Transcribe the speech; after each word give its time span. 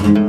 Welcome 0.00 0.24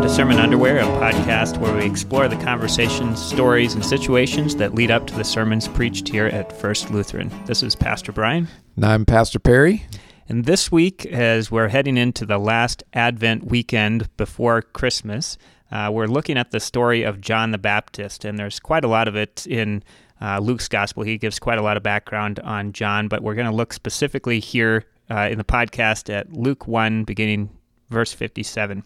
to 0.00 0.08
Sermon 0.08 0.38
Underway, 0.38 0.78
a 0.78 0.84
podcast 0.84 1.58
where 1.58 1.76
we 1.76 1.84
explore 1.84 2.26
the 2.26 2.36
conversations, 2.36 3.20
stories, 3.20 3.74
and 3.74 3.84
situations 3.84 4.56
that 4.56 4.74
lead 4.74 4.90
up 4.90 5.06
to 5.08 5.14
the 5.14 5.24
sermons 5.24 5.68
preached 5.68 6.08
here 6.08 6.28
at 6.28 6.58
First 6.58 6.90
Lutheran. 6.90 7.30
This 7.44 7.62
is 7.62 7.76
Pastor 7.76 8.12
Brian. 8.12 8.48
And 8.76 8.86
I'm 8.86 9.04
Pastor 9.04 9.38
Perry. 9.38 9.84
And 10.26 10.46
this 10.46 10.72
week, 10.72 11.04
as 11.04 11.50
we're 11.50 11.68
heading 11.68 11.98
into 11.98 12.24
the 12.24 12.38
last 12.38 12.82
Advent 12.94 13.44
weekend 13.44 14.08
before 14.16 14.62
Christmas, 14.62 15.36
uh, 15.70 15.90
we're 15.92 16.06
looking 16.06 16.38
at 16.38 16.50
the 16.50 16.60
story 16.60 17.02
of 17.02 17.20
John 17.20 17.50
the 17.50 17.58
Baptist. 17.58 18.24
And 18.24 18.38
there's 18.38 18.58
quite 18.58 18.84
a 18.84 18.88
lot 18.88 19.06
of 19.06 19.16
it 19.16 19.46
in 19.46 19.82
uh, 20.20 20.38
Luke's 20.38 20.68
gospel. 20.68 21.02
He 21.02 21.18
gives 21.18 21.38
quite 21.38 21.58
a 21.58 21.62
lot 21.62 21.76
of 21.76 21.82
background 21.82 22.40
on 22.40 22.72
John, 22.72 23.08
but 23.08 23.22
we're 23.22 23.34
going 23.34 23.50
to 23.50 23.54
look 23.54 23.72
specifically 23.72 24.40
here 24.40 24.84
uh, 25.10 25.28
in 25.30 25.38
the 25.38 25.44
podcast 25.44 26.12
at 26.12 26.32
Luke 26.32 26.66
1, 26.66 27.04
beginning 27.04 27.50
verse 27.90 28.12
57. 28.12 28.82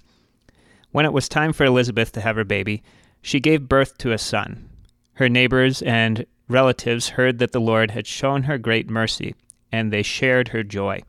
When 0.92 1.06
it 1.06 1.12
was 1.12 1.28
time 1.28 1.52
for 1.52 1.64
Elizabeth 1.64 2.12
to 2.12 2.20
have 2.20 2.36
her 2.36 2.44
baby, 2.44 2.82
she 3.22 3.40
gave 3.40 3.68
birth 3.68 3.98
to 3.98 4.12
a 4.12 4.18
son. 4.18 4.68
Her 5.14 5.28
neighbors 5.28 5.82
and 5.82 6.26
relatives 6.48 7.10
heard 7.10 7.38
that 7.38 7.52
the 7.52 7.60
Lord 7.60 7.90
had 7.90 8.06
shown 8.06 8.44
her 8.44 8.58
great 8.58 8.90
mercy, 8.90 9.34
and 9.70 9.92
they 9.92 10.02
shared 10.02 10.48
her 10.48 10.62
joy. 10.62 11.02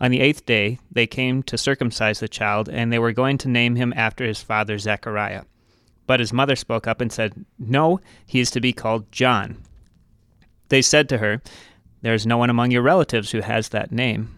On 0.00 0.10
the 0.10 0.20
eighth 0.20 0.44
day, 0.44 0.78
they 0.92 1.06
came 1.06 1.42
to 1.44 1.56
circumcise 1.56 2.20
the 2.20 2.28
child, 2.28 2.68
and 2.68 2.92
they 2.92 2.98
were 2.98 3.12
going 3.12 3.38
to 3.38 3.48
name 3.48 3.76
him 3.76 3.94
after 3.96 4.24
his 4.24 4.42
father 4.42 4.78
Zechariah. 4.78 5.44
But 6.06 6.20
his 6.20 6.32
mother 6.32 6.56
spoke 6.56 6.86
up 6.86 7.00
and 7.00 7.12
said, 7.12 7.44
No, 7.58 8.00
he 8.26 8.40
is 8.40 8.50
to 8.52 8.60
be 8.60 8.72
called 8.72 9.10
John. 9.12 9.62
They 10.68 10.82
said 10.82 11.08
to 11.08 11.18
her, 11.18 11.42
There 12.02 12.14
is 12.14 12.26
no 12.26 12.38
one 12.38 12.50
among 12.50 12.70
your 12.70 12.82
relatives 12.82 13.30
who 13.30 13.40
has 13.40 13.70
that 13.70 13.92
name. 13.92 14.34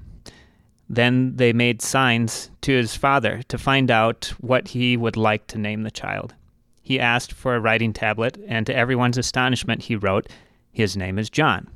Then 0.89 1.37
they 1.37 1.53
made 1.53 1.83
signs 1.83 2.51
to 2.63 2.73
his 2.73 2.97
father 2.97 3.43
to 3.49 3.59
find 3.59 3.91
out 3.91 4.33
what 4.41 4.69
he 4.69 4.97
would 4.97 5.17
like 5.17 5.47
to 5.49 5.59
name 5.59 5.83
the 5.83 5.91
child. 5.91 6.35
He 6.83 6.99
asked 6.99 7.33
for 7.33 7.55
a 7.55 7.61
writing 7.61 7.93
tablet, 7.93 8.39
and 8.49 8.65
to 8.67 8.75
everyone's 8.75 9.19
astonishment, 9.19 9.83
he 9.83 9.97
wrote, 9.97 10.29
His 10.73 10.97
name 10.97 11.19
is 11.19 11.29
John. 11.29 11.69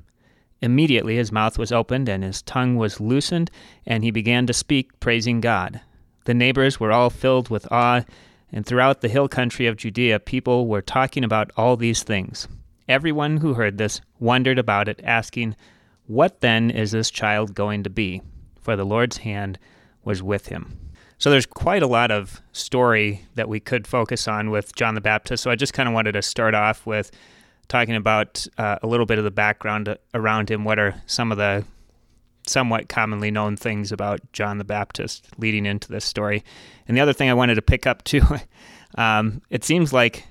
Immediately 0.62 1.16
his 1.16 1.30
mouth 1.32 1.58
was 1.58 1.72
opened, 1.72 2.08
and 2.08 2.24
his 2.24 2.40
tongue 2.40 2.76
was 2.76 3.00
loosened, 3.00 3.50
and 3.84 4.02
he 4.02 4.10
began 4.10 4.46
to 4.46 4.54
speak, 4.54 4.98
praising 5.00 5.42
God. 5.42 5.82
The 6.24 6.32
neighbors 6.32 6.80
were 6.80 6.92
all 6.92 7.10
filled 7.10 7.50
with 7.50 7.70
awe, 7.70 8.04
and 8.52 8.66
throughout 8.66 9.00
the 9.00 9.08
hill 9.08 9.28
country 9.28 9.66
of 9.66 9.76
Judea, 9.76 10.20
people 10.20 10.66
were 10.66 10.82
talking 10.82 11.24
about 11.24 11.50
all 11.56 11.76
these 11.76 12.02
things. 12.02 12.46
Everyone 12.88 13.38
who 13.38 13.54
heard 13.54 13.78
this 13.78 14.00
wondered 14.20 14.58
about 14.58 14.88
it, 14.88 15.00
asking, 15.02 15.56
What 16.06 16.40
then 16.40 16.70
is 16.70 16.92
this 16.92 17.10
child 17.10 17.54
going 17.54 17.82
to 17.84 17.90
be? 17.90 18.22
for 18.62 18.76
the 18.76 18.84
Lord's 18.84 19.18
hand 19.18 19.58
was 20.04 20.22
with 20.22 20.46
him. 20.46 20.78
So 21.18 21.30
there's 21.30 21.46
quite 21.46 21.82
a 21.82 21.86
lot 21.86 22.10
of 22.10 22.40
story 22.52 23.26
that 23.34 23.48
we 23.48 23.60
could 23.60 23.86
focus 23.86 24.26
on 24.26 24.50
with 24.50 24.74
John 24.74 24.94
the 24.94 25.00
Baptist. 25.00 25.42
So 25.42 25.50
I 25.50 25.56
just 25.56 25.72
kind 25.72 25.88
of 25.88 25.94
wanted 25.94 26.12
to 26.12 26.22
start 26.22 26.54
off 26.54 26.86
with 26.86 27.10
talking 27.68 27.94
about 27.94 28.46
uh, 28.58 28.78
a 28.82 28.86
little 28.86 29.06
bit 29.06 29.18
of 29.18 29.24
the 29.24 29.30
background 29.30 29.96
around 30.14 30.50
him. 30.50 30.64
What 30.64 30.78
are 30.78 31.00
some 31.06 31.30
of 31.30 31.38
the 31.38 31.64
somewhat 32.46 32.88
commonly 32.88 33.30
known 33.30 33.56
things 33.56 33.92
about 33.92 34.20
John 34.32 34.58
the 34.58 34.64
Baptist 34.64 35.26
leading 35.38 35.66
into 35.66 35.88
this 35.88 36.04
story? 36.04 36.44
And 36.88 36.96
the 36.96 37.00
other 37.00 37.12
thing 37.12 37.30
I 37.30 37.34
wanted 37.34 37.56
to 37.56 37.62
pick 37.62 37.86
up 37.86 38.04
too, 38.04 38.22
um, 38.96 39.42
it 39.50 39.64
seems 39.64 39.92
like 39.92 40.24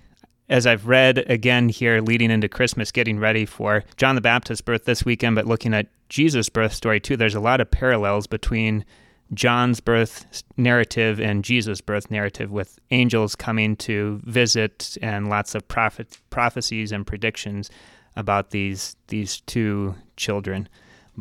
as 0.50 0.67
I've 0.67 0.86
read 0.86 1.20
again 1.30 1.70
here 1.70 2.02
leading 2.02 2.30
into 2.30 2.50
Christmas, 2.50 2.92
getting 2.92 3.20
ready 3.20 3.45
for 3.45 3.86
John 3.95 4.16
the 4.16 4.22
Baptist's 4.22 4.62
birth 4.62 4.84
this 4.84 5.06
weekend, 5.06 5.36
but 5.36 5.48
looking 5.48 5.73
at 5.73 5.88
Jesus' 6.09 6.50
birth 6.50 6.73
story 6.73 7.00
too, 7.00 7.16
there's 7.16 7.36
a 7.36 7.39
lot 7.39 7.62
of 7.62 7.72
parallels 7.72 8.28
between 8.28 8.84
John's 9.34 9.80
birth 9.80 10.44
narrative 10.58 11.22
and 11.22 11.45
Jesus' 11.45 11.80
birth 11.80 12.12
narrative, 12.12 12.52
with 12.52 12.80
angels 12.92 13.34
coming 13.34 13.78
to 13.78 14.20
visit 14.26 14.98
and 15.02 15.30
lots 15.30 15.55
of 15.55 15.66
prophet, 15.70 16.17
prophecies 16.30 16.92
and 16.92 17.08
predictions 17.08 17.70
about 18.17 18.52
these 18.52 18.98
these 19.08 19.39
two 19.42 19.95
children. 20.17 20.67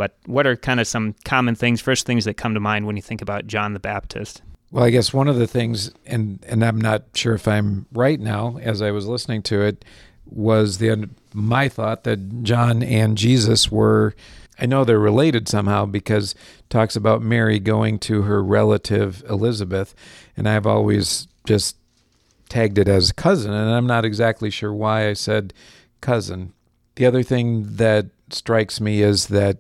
But 0.01 0.17
what 0.25 0.47
are 0.47 0.57
kind 0.57 0.81
of 0.81 0.87
some 0.87 1.15
common 1.27 1.55
things, 1.55 1.83
first 1.83 2.07
things 2.07 2.25
that 2.25 2.39
come 2.39 2.55
to 2.55 2.61
mind 2.61 2.87
when 2.87 2.97
you 2.97 3.03
think 3.03 3.21
about 3.21 3.47
John 3.47 3.75
the 3.75 3.81
Baptist? 3.81 4.41
Well, 4.71 4.83
I 4.83 4.89
guess 4.89 5.13
one 5.13 5.29
of 5.29 5.37
the 5.37 5.47
things, 5.47 5.91
and 6.07 6.43
and 6.49 6.65
I'm 6.65 6.81
not 6.81 7.03
sure 7.13 7.35
if 7.35 7.47
I'm 7.47 7.85
right 7.93 8.19
now, 8.19 8.59
as 8.63 8.81
I 8.81 8.93
was 8.93 9.07
listening 9.07 9.43
to 9.43 9.61
it, 9.61 9.85
was 10.25 10.79
the 10.79 11.11
my 11.35 11.69
thought 11.69 12.05
that 12.05 12.43
John 12.43 12.83
and 12.83 13.19
Jesus 13.19 13.71
were. 13.71 14.15
I 14.59 14.65
know 14.65 14.85
they're 14.85 14.99
related 14.99 15.49
somehow 15.49 15.85
because 15.85 16.35
talks 16.71 16.97
about 16.97 17.21
Mary 17.21 17.59
going 17.59 17.99
to 17.99 18.23
her 18.23 18.43
relative 18.43 19.23
Elizabeth, 19.29 19.95
and 20.35 20.49
I've 20.49 20.67
always 20.67 21.29
just 21.45 21.77
tagged 22.49 22.79
it 22.79 22.89
as 22.89 23.13
cousin, 23.13 23.53
and 23.53 23.71
I'm 23.71 23.87
not 23.87 24.07
exactly 24.07 24.49
sure 24.49 24.73
why 24.73 25.11
I 25.11 25.13
said 25.13 25.53
cousin. 26.01 26.55
The 26.95 27.05
other 27.05 27.23
thing 27.23 27.77
that 27.77 28.07
strikes 28.31 28.81
me 28.81 29.03
is 29.03 29.27
that 29.27 29.59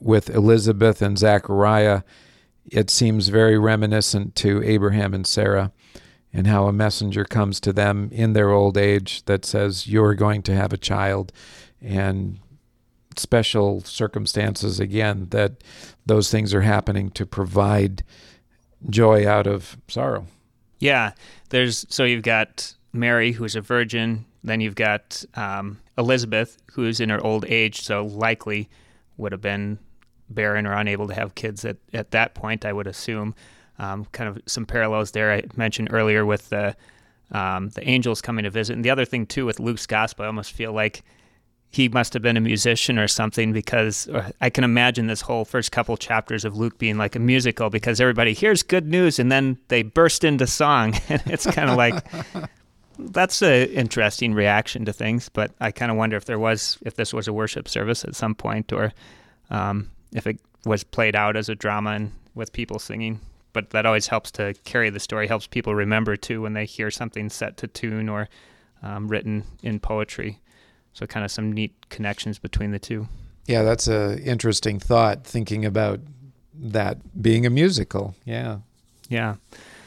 with 0.00 0.30
Elizabeth 0.30 1.02
and 1.02 1.18
Zachariah, 1.18 2.02
it 2.70 2.90
seems 2.90 3.28
very 3.28 3.58
reminiscent 3.58 4.34
to 4.36 4.62
Abraham 4.62 5.14
and 5.14 5.26
Sarah 5.26 5.72
and 6.32 6.46
how 6.46 6.66
a 6.66 6.72
messenger 6.72 7.24
comes 7.24 7.60
to 7.60 7.72
them 7.72 8.08
in 8.12 8.32
their 8.32 8.50
old 8.50 8.76
age 8.76 9.24
that 9.24 9.44
says, 9.44 9.86
You're 9.86 10.14
going 10.14 10.42
to 10.42 10.54
have 10.54 10.72
a 10.72 10.78
child. 10.78 11.32
And 11.82 12.38
special 13.16 13.80
circumstances, 13.82 14.78
again, 14.78 15.28
that 15.30 15.64
those 16.06 16.30
things 16.30 16.54
are 16.54 16.60
happening 16.60 17.10
to 17.10 17.26
provide 17.26 18.04
joy 18.88 19.28
out 19.28 19.46
of 19.46 19.76
sorrow. 19.88 20.26
Yeah. 20.78 21.12
There's 21.50 21.84
so 21.90 22.04
you've 22.04 22.22
got 22.22 22.74
Mary, 22.92 23.32
who's 23.32 23.56
a 23.56 23.60
virgin. 23.60 24.24
Then 24.42 24.60
you've 24.60 24.74
got 24.76 25.24
um, 25.34 25.80
Elizabeth, 25.98 26.56
who's 26.72 27.00
in 27.00 27.10
her 27.10 27.22
old 27.22 27.44
age, 27.46 27.82
so 27.82 28.06
likely 28.06 28.68
would 29.16 29.32
have 29.32 29.42
been 29.42 29.78
barren 30.30 30.66
or 30.66 30.72
unable 30.72 31.08
to 31.08 31.14
have 31.14 31.34
kids 31.34 31.64
at, 31.64 31.76
at 31.92 32.10
that 32.12 32.34
point, 32.34 32.64
I 32.64 32.72
would 32.72 32.86
assume. 32.86 33.34
Um, 33.78 34.04
kind 34.12 34.28
of 34.28 34.42
some 34.46 34.66
parallels 34.66 35.12
there 35.12 35.32
I 35.32 35.42
mentioned 35.56 35.88
earlier 35.90 36.26
with 36.26 36.50
the 36.50 36.76
um, 37.32 37.70
the 37.70 37.88
angels 37.88 38.20
coming 38.20 38.42
to 38.44 38.50
visit. 38.50 38.74
And 38.74 38.84
the 38.84 38.90
other 38.90 39.04
thing 39.04 39.26
too 39.26 39.46
with 39.46 39.60
Luke's 39.60 39.86
gospel, 39.86 40.24
I 40.24 40.26
almost 40.26 40.52
feel 40.52 40.72
like 40.72 41.02
he 41.70 41.88
must 41.88 42.12
have 42.14 42.22
been 42.22 42.36
a 42.36 42.40
musician 42.40 42.98
or 42.98 43.06
something 43.06 43.52
because 43.52 44.08
I 44.40 44.50
can 44.50 44.64
imagine 44.64 45.06
this 45.06 45.20
whole 45.20 45.44
first 45.44 45.70
couple 45.70 45.96
chapters 45.96 46.44
of 46.44 46.56
Luke 46.56 46.78
being 46.78 46.98
like 46.98 47.14
a 47.14 47.20
musical 47.20 47.70
because 47.70 48.00
everybody 48.00 48.32
hears 48.32 48.64
good 48.64 48.88
news 48.88 49.20
and 49.20 49.30
then 49.30 49.56
they 49.68 49.82
burst 49.82 50.24
into 50.24 50.48
song 50.48 50.94
and 51.08 51.22
it's 51.26 51.46
kind 51.46 51.70
of 51.70 51.76
like 51.76 52.04
that's 52.98 53.40
an 53.40 53.68
interesting 53.68 54.34
reaction 54.34 54.84
to 54.84 54.92
things. 54.92 55.28
But 55.28 55.52
I 55.60 55.70
kind 55.70 55.92
of 55.92 55.96
wonder 55.96 56.16
if 56.16 56.24
there 56.24 56.40
was 56.40 56.76
if 56.82 56.96
this 56.96 57.14
was 57.14 57.28
a 57.28 57.32
worship 57.32 57.68
service 57.68 58.04
at 58.04 58.16
some 58.16 58.34
point 58.34 58.72
or 58.72 58.92
um, 59.50 59.90
if 60.12 60.26
it 60.26 60.40
was 60.64 60.84
played 60.84 61.16
out 61.16 61.36
as 61.36 61.48
a 61.48 61.54
drama 61.54 61.90
and 61.90 62.12
with 62.34 62.52
people 62.52 62.78
singing. 62.78 63.20
But 63.52 63.70
that 63.70 63.86
always 63.86 64.06
helps 64.06 64.30
to 64.32 64.54
carry 64.64 64.90
the 64.90 65.00
story, 65.00 65.26
helps 65.26 65.46
people 65.46 65.74
remember 65.74 66.16
too 66.16 66.42
when 66.42 66.52
they 66.52 66.64
hear 66.64 66.90
something 66.90 67.28
set 67.28 67.56
to 67.58 67.66
tune 67.66 68.08
or 68.08 68.28
um, 68.82 69.08
written 69.08 69.44
in 69.62 69.80
poetry. 69.80 70.38
So, 70.92 71.06
kind 71.06 71.24
of 71.24 71.30
some 71.30 71.52
neat 71.52 71.74
connections 71.88 72.38
between 72.38 72.72
the 72.72 72.78
two. 72.78 73.08
Yeah, 73.46 73.62
that's 73.62 73.88
a 73.88 74.20
interesting 74.22 74.78
thought. 74.78 75.24
Thinking 75.24 75.64
about 75.64 76.00
that 76.54 76.98
being 77.20 77.46
a 77.46 77.50
musical. 77.50 78.14
Yeah. 78.24 78.58
Yeah. 79.08 79.36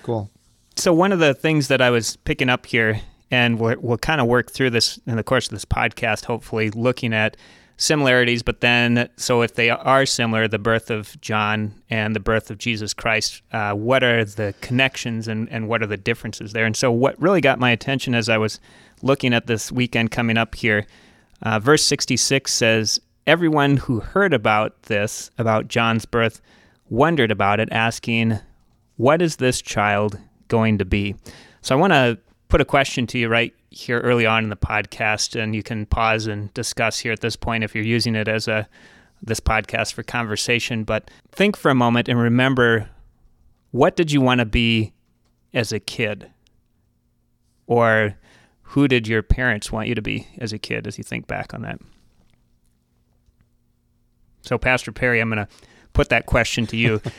Cool. 0.04 0.30
So, 0.76 0.94
one 0.94 1.12
of 1.12 1.20
the 1.20 1.34
things 1.34 1.68
that 1.68 1.82
I 1.82 1.90
was 1.90 2.16
picking 2.18 2.50
up 2.50 2.66
here, 2.66 3.02
and 3.30 3.60
we'll, 3.60 3.76
we'll 3.80 3.98
kind 3.98 4.22
of 4.22 4.28
work 4.28 4.52
through 4.52 4.72
this 4.72 5.00
in 5.06 5.18
the 5.18 5.24
course 5.24 5.48
of 5.48 5.52
this 5.52 5.66
podcast, 5.66 6.26
hopefully 6.26 6.70
looking 6.72 7.14
at 7.14 7.38
similarities, 7.78 8.44
but 8.44 8.62
then, 8.62 9.10
so 9.18 9.42
if 9.42 9.56
they 9.56 9.70
are 9.70 10.06
similar, 10.06 10.48
the 10.48 10.60
birth 10.60 10.90
of 10.90 11.20
John 11.22 11.74
and 11.90 12.16
the 12.16 12.20
birth 12.20 12.50
of 12.52 12.58
Jesus 12.58 12.94
Christ, 12.94 13.42
uh, 13.52 13.74
what 13.74 14.04
are 14.04 14.24
the 14.24 14.54
connections 14.62 15.28
and, 15.28 15.50
and 15.50 15.68
what 15.68 15.82
are 15.82 15.88
the 15.88 15.98
differences 15.98 16.54
there? 16.54 16.66
And 16.66 16.76
so, 16.76 16.92
what 16.92 17.20
really 17.22 17.42
got 17.42 17.60
my 17.60 17.72
attention 17.72 18.16
as 18.16 18.30
I 18.30 18.38
was 18.38 18.60
looking 19.02 19.34
at 19.34 19.48
this 19.48 19.72
weekend 19.72 20.12
coming 20.12 20.38
up 20.38 20.56
here, 20.56 20.86
uh, 21.42 21.60
verse 21.60 21.84
66 21.84 22.52
says, 22.52 23.00
Everyone 23.26 23.78
who 23.78 24.02
heard 24.02 24.34
about 24.34 24.84
this, 24.84 25.32
about 25.38 25.68
John's 25.68 26.06
birth, 26.06 26.42
wondered 26.90 27.32
about 27.32 27.60
it, 27.60 27.70
asking, 27.72 28.40
What 28.98 29.22
is 29.22 29.38
this 29.38 29.62
child 29.62 30.20
going 30.48 30.78
to 30.78 30.86
be? 30.86 31.16
So, 31.62 31.76
I 31.76 31.80
want 31.80 31.94
to 31.94 32.18
put 32.54 32.62
a 32.62 32.66
question 32.66 33.08
to 33.08 33.18
you 33.18 33.28
right 33.28 33.52
here 33.72 34.00
early 34.02 34.28
on 34.28 34.44
in 34.44 34.52
the 34.52 34.56
podcast, 34.56 35.36
and 35.36 35.56
you 35.56 35.64
can 35.64 35.88
pause 35.88 36.28
and 36.28 36.54
discuss 36.54 37.00
here 37.00 37.12
at 37.12 37.20
this 37.20 37.36
point 37.36 37.64
if 37.64 37.74
you're 37.74 37.84
using 37.84 38.14
it 38.14 38.28
as 38.28 38.48
a 38.48 38.70
this 39.24 39.40
podcast 39.40 39.92
for 39.92 40.04
conversation. 40.04 40.84
But 40.84 41.10
think 41.32 41.58
for 41.58 41.72
a 41.72 41.74
moment 41.74 42.08
and 42.08 42.20
remember 42.20 42.92
what 43.72 43.96
did 43.96 44.12
you 44.12 44.22
want 44.22 44.38
to 44.38 44.46
be 44.46 44.94
as 45.52 45.72
a 45.72 45.80
kid? 45.80 46.30
Or 47.66 48.20
who 48.62 48.88
did 48.88 49.08
your 49.08 49.24
parents 49.24 49.72
want 49.72 49.88
you 49.88 49.96
to 49.96 50.04
be 50.04 50.28
as 50.38 50.54
a 50.54 50.60
kid 50.60 50.86
as 50.86 51.00
you 51.00 51.04
think 51.04 51.26
back 51.26 51.56
on 51.56 51.64
that? 51.64 51.80
So, 54.44 54.60
Pastor 54.60 54.92
Perry, 54.92 55.20
I'm 55.22 55.32
going 55.32 55.44
to 55.44 55.52
put 55.94 56.10
that 56.10 56.28
question 56.28 56.68
to 56.68 56.78
you. 56.78 57.00
Do 57.04 57.12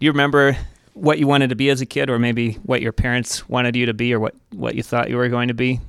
you 0.00 0.10
remember 0.10 0.54
what 0.94 1.18
you 1.18 1.26
wanted 1.26 1.50
to 1.50 1.56
be 1.56 1.70
as 1.70 1.80
a 1.80 1.86
kid, 1.86 2.10
or 2.10 2.18
maybe 2.18 2.54
what 2.64 2.82
your 2.82 2.92
parents 2.92 3.48
wanted 3.48 3.76
you 3.76 3.86
to 3.86 3.94
be, 3.94 4.12
or 4.12 4.20
what, 4.20 4.34
what 4.52 4.74
you 4.74 4.82
thought 4.82 5.10
you 5.10 5.16
were 5.16 5.28
going 5.28 5.48
to 5.48 5.54
be? 5.54 5.80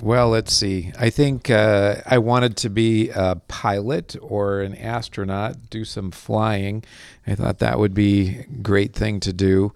Well, 0.00 0.28
let's 0.28 0.52
see. 0.52 0.92
I 0.98 1.08
think 1.08 1.48
uh, 1.48 1.96
I 2.04 2.18
wanted 2.18 2.56
to 2.58 2.68
be 2.68 3.10
a 3.10 3.36
pilot 3.48 4.14
or 4.20 4.60
an 4.60 4.74
astronaut, 4.74 5.70
do 5.70 5.84
some 5.84 6.10
flying. 6.10 6.84
I 7.26 7.34
thought 7.34 7.60
that 7.60 7.78
would 7.78 7.94
be 7.94 8.40
a 8.40 8.44
great 8.62 8.92
thing 8.94 9.20
to 9.20 9.32
do. 9.32 9.72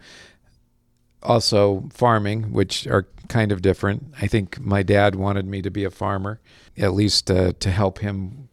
Also, 1.22 1.88
farming, 1.92 2.52
which 2.52 2.86
are 2.86 3.06
kind 3.28 3.50
of 3.50 3.62
different. 3.62 4.12
I 4.20 4.26
think 4.26 4.60
my 4.60 4.82
dad 4.82 5.14
wanted 5.14 5.46
me 5.46 5.62
to 5.62 5.70
be 5.70 5.84
a 5.84 5.90
farmer, 5.90 6.40
at 6.76 6.92
least 6.92 7.30
uh, 7.30 7.52
to 7.60 7.70
help 7.70 8.00
him 8.00 8.48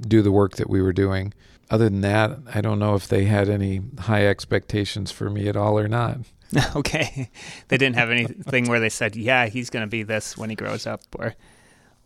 do 0.00 0.22
the 0.22 0.32
work 0.32 0.56
that 0.56 0.70
we 0.70 0.80
were 0.80 0.92
doing. 0.92 1.32
Other 1.74 1.88
than 1.90 2.02
that, 2.02 2.38
I 2.54 2.60
don't 2.60 2.78
know 2.78 2.94
if 2.94 3.08
they 3.08 3.24
had 3.24 3.48
any 3.48 3.80
high 3.98 4.28
expectations 4.28 5.10
for 5.10 5.28
me 5.28 5.48
at 5.48 5.56
all 5.56 5.76
or 5.76 5.88
not. 5.88 6.18
okay, 6.76 7.28
they 7.66 7.76
didn't 7.76 7.96
have 7.96 8.10
anything 8.10 8.68
where 8.68 8.78
they 8.78 8.88
said, 8.88 9.16
"Yeah, 9.16 9.46
he's 9.46 9.70
going 9.70 9.84
to 9.84 9.90
be 9.90 10.04
this 10.04 10.38
when 10.38 10.50
he 10.50 10.54
grows 10.54 10.86
up," 10.86 11.00
or, 11.18 11.34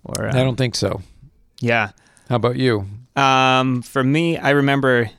or 0.04 0.24
um, 0.24 0.34
I 0.34 0.42
don't 0.42 0.56
think 0.56 0.74
so. 0.74 1.02
Yeah. 1.60 1.90
How 2.30 2.36
about 2.36 2.56
you? 2.56 2.86
Um, 3.14 3.82
for 3.82 4.02
me, 4.02 4.38
I 4.38 4.50
remember 4.50 5.10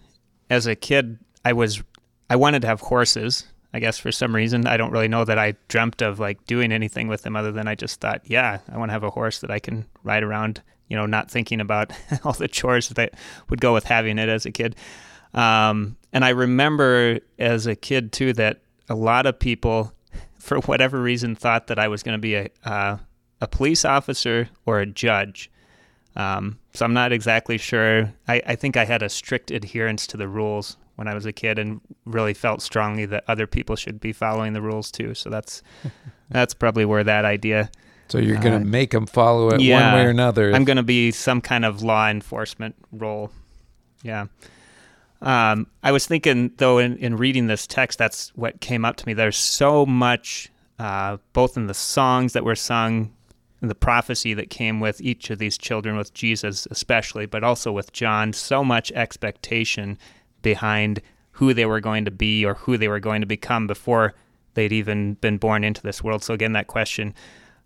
as 0.50 0.66
a 0.66 0.75
kid, 0.75 1.19
I 1.45 1.54
was 1.54 1.84
I 2.28 2.36
wanted 2.36 2.63
to 2.63 2.68
have 2.69 2.81
horses. 2.81 3.45
I 3.72 3.80
guess 3.80 4.00
for 4.00 4.12
some 4.12 4.36
reason, 4.36 4.66
I 4.66 4.78
don't 4.78 4.92
really 4.92 5.07
know 5.07 5.25
that 5.25 5.38
I 5.38 5.54
dreamt 5.68 6.02
of 6.02 6.19
like 6.19 6.44
doing 6.48 6.72
anything 6.72 7.07
with 7.07 7.22
them 7.22 7.36
other 7.36 7.52
than 7.52 7.68
I 7.68 7.75
just 7.75 8.02
thought, 8.02 8.22
yeah, 8.25 8.62
I 8.68 8.80
want 8.80 8.90
to 8.90 8.94
have 8.94 9.04
a 9.04 9.12
horse 9.12 9.42
that 9.42 9.52
I 9.52 9.60
can 9.60 9.86
ride 10.02 10.24
around. 10.24 10.63
You 10.90 10.98
know, 10.98 11.06
not 11.06 11.32
thinking 11.32 11.62
about 11.62 11.92
all 12.24 12.34
the 12.34 12.48
chores 12.48 12.90
that 12.90 13.14
would 13.50 13.62
go 13.62 13.74
with 13.74 13.86
having 13.86 14.20
it 14.20 14.30
as 14.30 14.46
a 14.46 14.52
kid. 14.52 14.76
Um, 15.34 15.96
and 16.12 16.26
I 16.26 16.30
remember 16.30 17.20
as 17.38 17.68
a 17.68 17.76
kid 17.76 18.12
too 18.12 18.34
that 18.34 18.62
a 18.90 18.96
lot 18.96 19.26
of 19.26 19.40
people, 19.40 19.94
for 20.40 20.60
whatever 20.62 21.02
reason, 21.02 21.36
thought 21.36 21.68
that 21.68 21.80
I 21.80 21.88
was 21.88 22.04
going 22.04 22.18
to 22.18 22.22
be 22.22 22.36
a 22.36 22.50
uh, 22.66 22.98
a 23.42 23.48
police 23.48 23.86
officer 23.86 24.50
or 24.66 24.80
a 24.80 24.86
judge. 24.86 25.50
Um, 26.16 26.60
so 26.74 26.86
I'm 26.86 26.94
not 26.94 27.14
exactly 27.14 27.58
sure. 27.58 28.14
I, 28.28 28.42
I 28.46 28.56
think 28.56 28.76
I 28.76 28.86
had 28.86 29.02
a 29.02 29.10
strict 29.10 29.52
adherence 29.52 30.06
to 30.08 30.18
the 30.18 30.28
rules 30.28 30.78
when 30.96 31.08
I 31.08 31.14
was 31.14 31.26
a 31.26 31.32
kid, 31.32 31.58
and 31.58 31.80
really 32.06 32.34
felt 32.34 32.62
strongly 32.62 33.06
that 33.06 33.24
other 33.30 33.48
people 33.48 33.78
should 33.78 34.02
be 34.02 34.12
following 34.12 34.52
the 34.52 34.62
rules 34.62 34.92
too. 34.92 35.14
So 35.14 35.30
that's 35.30 35.64
that's 36.30 36.54
probably 36.54 36.86
where 36.86 37.04
that 37.04 37.26
idea. 37.26 37.72
So 38.10 38.18
you're 38.18 38.38
going 38.38 38.60
to 38.60 38.66
uh, 38.66 38.72
make 38.72 38.92
them 38.92 39.06
follow 39.06 39.50
it 39.50 39.62
yeah, 39.62 39.94
one 39.94 40.02
way 40.02 40.06
or 40.08 40.10
another. 40.10 40.52
I'm 40.54 40.66
going 40.66 40.78
to 40.78 40.84
be 40.84 41.12
some 41.12 41.42
kind 41.42 41.64
of 41.64 41.84
law 41.84 42.10
enforcement 42.10 42.76
role. 42.92 43.32
Yeah. 44.04 44.26
Um, 45.22 45.68
I 45.84 45.92
was 45.92 46.06
thinking, 46.06 46.52
though, 46.58 46.78
in, 46.80 46.98
in 46.98 47.18
reading 47.18 47.48
this 47.48 47.68
text, 47.68 48.00
that's 48.00 48.30
what 48.36 48.62
came 48.62 48.86
up 48.86 48.96
to 48.98 49.06
me. 49.06 49.14
There's 49.14 49.38
so 49.38 49.86
much, 49.86 50.50
uh, 50.80 51.18
both 51.34 51.58
in 51.58 51.68
the 51.68 51.74
songs 51.74 52.34
that 52.34 52.44
were 52.44 52.56
sung, 52.56 53.14
and 53.62 53.70
the 53.70 53.76
prophecy 53.76 54.34
that 54.34 54.50
came 54.50 54.80
with 54.80 55.02
each 55.02 55.30
of 55.30 55.38
these 55.38 55.58
children, 55.58 55.98
with 55.98 56.14
Jesus 56.14 56.68
especially, 56.72 57.26
but 57.26 57.44
also 57.44 57.72
with 57.72 57.92
John, 57.92 58.32
so 58.32 58.64
much 58.64 58.92
expectation 58.94 59.98
behind 60.42 61.02
who 61.32 61.54
they 61.54 61.66
were 61.66 61.82
going 61.82 62.06
to 62.06 62.12
be 62.12 62.46
or 62.46 62.54
who 62.54 62.78
they 62.78 62.88
were 62.88 63.02
going 63.02 63.20
to 63.22 63.28
become 63.28 63.68
before 63.68 64.14
they'd 64.54 64.72
even 64.72 65.16
been 65.16 65.38
born 65.38 65.64
into 65.64 65.82
this 65.82 66.02
world. 66.02 66.24
So, 66.24 66.34
again, 66.34 66.54
that 66.54 66.68
question, 66.68 67.14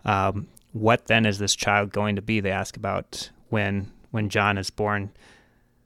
um, 0.05 0.47
what 0.73 1.05
then 1.05 1.25
is 1.25 1.39
this 1.39 1.55
child 1.55 1.91
going 1.91 2.15
to 2.15 2.21
be? 2.21 2.39
They 2.39 2.51
ask 2.51 2.75
about 2.75 3.29
when 3.49 3.91
when 4.11 4.29
John 4.29 4.57
is 4.57 4.69
born. 4.69 5.11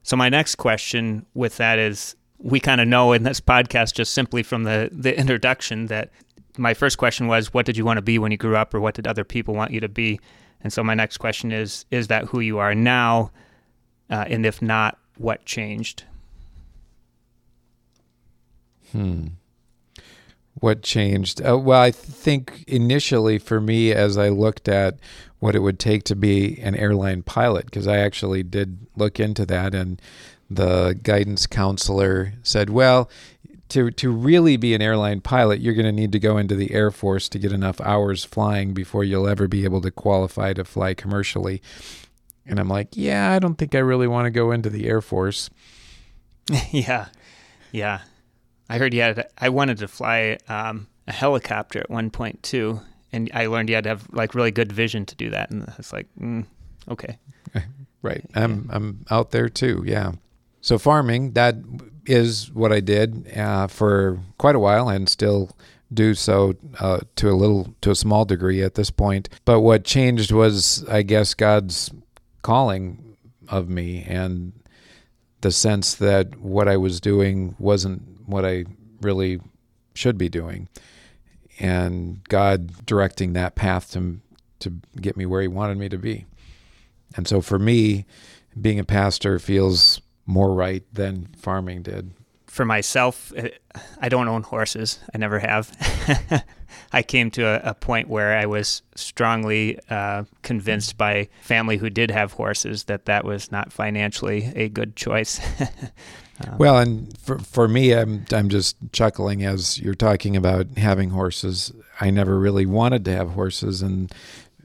So 0.02 0.16
my 0.16 0.28
next 0.28 0.56
question 0.56 1.26
with 1.34 1.56
that 1.58 1.78
is 1.78 2.16
we 2.38 2.60
kind 2.60 2.80
of 2.80 2.88
know 2.88 3.12
in 3.12 3.22
this 3.22 3.40
podcast 3.40 3.94
just 3.94 4.12
simply 4.12 4.42
from 4.42 4.64
the 4.64 4.88
the 4.92 5.16
introduction 5.18 5.86
that 5.86 6.10
my 6.56 6.74
first 6.74 6.98
question 6.98 7.28
was 7.28 7.54
what 7.54 7.66
did 7.66 7.76
you 7.76 7.84
want 7.84 7.98
to 7.98 8.02
be 8.02 8.18
when 8.18 8.32
you 8.32 8.38
grew 8.38 8.56
up 8.56 8.74
or 8.74 8.80
what 8.80 8.94
did 8.94 9.06
other 9.06 9.24
people 9.24 9.54
want 9.54 9.70
you 9.70 9.80
to 9.80 9.88
be? 9.88 10.18
And 10.60 10.72
so 10.72 10.82
my 10.82 10.94
next 10.94 11.18
question 11.18 11.52
is 11.52 11.84
is 11.90 12.08
that 12.08 12.24
who 12.26 12.40
you 12.40 12.58
are 12.58 12.74
now? 12.74 13.30
Uh, 14.10 14.24
and 14.26 14.46
if 14.46 14.62
not, 14.62 14.98
what 15.18 15.44
changed? 15.44 16.04
Hmm. 18.92 19.26
What 20.60 20.82
changed? 20.82 21.40
Uh, 21.40 21.58
well, 21.58 21.80
I 21.80 21.90
think 21.90 22.64
initially 22.66 23.38
for 23.38 23.60
me, 23.60 23.92
as 23.92 24.18
I 24.18 24.28
looked 24.28 24.68
at 24.68 24.98
what 25.38 25.54
it 25.54 25.60
would 25.60 25.78
take 25.78 26.04
to 26.04 26.16
be 26.16 26.58
an 26.60 26.74
airline 26.74 27.22
pilot 27.22 27.66
because 27.66 27.86
I 27.86 27.98
actually 27.98 28.42
did 28.42 28.86
look 28.96 29.20
into 29.20 29.46
that 29.46 29.74
and 29.74 30.00
the 30.50 30.98
guidance 31.02 31.46
counselor 31.46 32.32
said, 32.42 32.70
"Well, 32.70 33.10
to 33.68 33.90
to 33.90 34.10
really 34.10 34.56
be 34.56 34.74
an 34.74 34.82
airline 34.82 35.20
pilot, 35.20 35.60
you're 35.60 35.74
going 35.74 35.86
to 35.86 35.92
need 35.92 36.12
to 36.12 36.18
go 36.18 36.38
into 36.38 36.54
the 36.54 36.72
Air 36.72 36.90
Force 36.90 37.28
to 37.30 37.38
get 37.38 37.52
enough 37.52 37.80
hours 37.82 38.24
flying 38.24 38.72
before 38.72 39.04
you'll 39.04 39.28
ever 39.28 39.46
be 39.46 39.64
able 39.64 39.82
to 39.82 39.90
qualify 39.90 40.52
to 40.54 40.64
fly 40.64 40.94
commercially." 40.94 41.62
And 42.46 42.58
I'm 42.58 42.68
like, 42.68 42.88
"Yeah, 42.92 43.32
I 43.32 43.38
don't 43.38 43.56
think 43.56 43.74
I 43.74 43.80
really 43.80 44.08
want 44.08 44.24
to 44.24 44.30
go 44.30 44.50
into 44.50 44.70
the 44.70 44.88
Air 44.88 45.02
Force." 45.02 45.50
yeah. 46.70 47.08
Yeah. 47.72 48.00
I 48.68 48.78
heard 48.78 48.94
you 48.94 49.00
had 49.00 49.28
I 49.38 49.48
wanted 49.48 49.78
to 49.78 49.88
fly 49.88 50.38
um, 50.48 50.88
a 51.06 51.12
helicopter 51.12 51.80
at 51.80 51.90
one 51.90 52.10
point 52.10 52.42
too 52.42 52.80
and 53.12 53.30
I 53.32 53.46
learned 53.46 53.68
you 53.68 53.74
had 53.74 53.84
to 53.84 53.90
have 53.90 54.08
like 54.12 54.34
really 54.34 54.50
good 54.50 54.72
vision 54.72 55.06
to 55.06 55.14
do 55.14 55.30
that, 55.30 55.50
and 55.50 55.72
it's 55.78 55.92
like, 55.92 56.06
mm, 56.20 56.44
okay, 56.88 57.18
right. 58.02 58.24
I'm 58.34 58.68
I'm 58.72 59.04
out 59.10 59.30
there 59.30 59.48
too. 59.48 59.82
Yeah. 59.86 60.12
So 60.60 60.78
farming 60.78 61.32
that 61.32 61.56
is 62.06 62.50
what 62.52 62.72
I 62.72 62.80
did 62.80 63.30
uh, 63.36 63.66
for 63.68 64.18
quite 64.38 64.54
a 64.54 64.60
while, 64.60 64.88
and 64.88 65.08
still 65.08 65.56
do 65.92 66.14
so 66.14 66.54
uh, 66.80 67.00
to 67.16 67.30
a 67.30 67.32
little 67.32 67.74
to 67.80 67.90
a 67.90 67.94
small 67.94 68.24
degree 68.24 68.62
at 68.62 68.74
this 68.74 68.90
point. 68.90 69.28
But 69.44 69.60
what 69.60 69.84
changed 69.84 70.32
was, 70.32 70.84
I 70.88 71.02
guess, 71.02 71.34
God's 71.34 71.90
calling 72.42 73.16
of 73.48 73.68
me 73.68 74.04
and 74.06 74.52
the 75.40 75.50
sense 75.50 75.94
that 75.94 76.38
what 76.40 76.68
I 76.68 76.76
was 76.76 77.00
doing 77.00 77.54
wasn't 77.58 78.02
what 78.28 78.44
I 78.44 78.64
really 79.00 79.40
should 79.94 80.18
be 80.18 80.28
doing 80.28 80.68
and 81.58 82.22
God 82.28 82.86
directing 82.86 83.32
that 83.32 83.54
path 83.54 83.90
to 83.92 84.20
to 84.60 84.72
get 85.00 85.16
me 85.16 85.24
where 85.26 85.40
He 85.42 85.48
wanted 85.48 85.78
me 85.78 85.88
to 85.88 85.98
be. 85.98 86.26
And 87.16 87.28
so 87.28 87.40
for 87.40 87.58
me, 87.58 88.06
being 88.60 88.78
a 88.78 88.84
pastor 88.84 89.38
feels 89.38 90.00
more 90.26 90.52
right 90.52 90.82
than 90.92 91.28
farming 91.36 91.82
did. 91.82 92.10
For 92.46 92.64
myself, 92.64 93.32
eh, 93.36 93.50
I 94.00 94.08
don't 94.08 94.26
own 94.26 94.42
horses. 94.42 94.98
I 95.14 95.18
never 95.18 95.38
have. 95.38 96.44
I 96.92 97.02
came 97.02 97.30
to 97.32 97.44
a, 97.44 97.70
a, 97.70 97.74
point 97.74 98.08
where 98.08 98.36
I 98.36 98.46
was 98.46 98.82
strongly 98.96 99.78
uh, 99.90 100.24
convinced 100.42 100.98
by 100.98 101.28
family 101.42 101.76
who 101.76 101.88
did 101.88 102.10
have 102.10 102.32
horses 102.32 102.84
that 102.84 103.04
that 103.04 103.24
was 103.24 103.52
not 103.52 103.72
financially 103.72 104.52
a 104.56 104.68
good 104.68 104.96
choice. 104.96 105.40
Um, 106.46 106.58
well, 106.58 106.78
and 106.78 107.16
for 107.18 107.38
for 107.38 107.68
me, 107.68 107.92
I'm 107.92 108.24
I'm 108.32 108.48
just 108.48 108.76
chuckling 108.92 109.44
as 109.44 109.78
you're 109.78 109.94
talking 109.94 110.36
about 110.36 110.66
having 110.76 111.10
horses. 111.10 111.72
I 112.00 112.10
never 112.10 112.38
really 112.38 112.66
wanted 112.66 113.04
to 113.06 113.14
have 113.14 113.30
horses, 113.30 113.82
and 113.82 114.12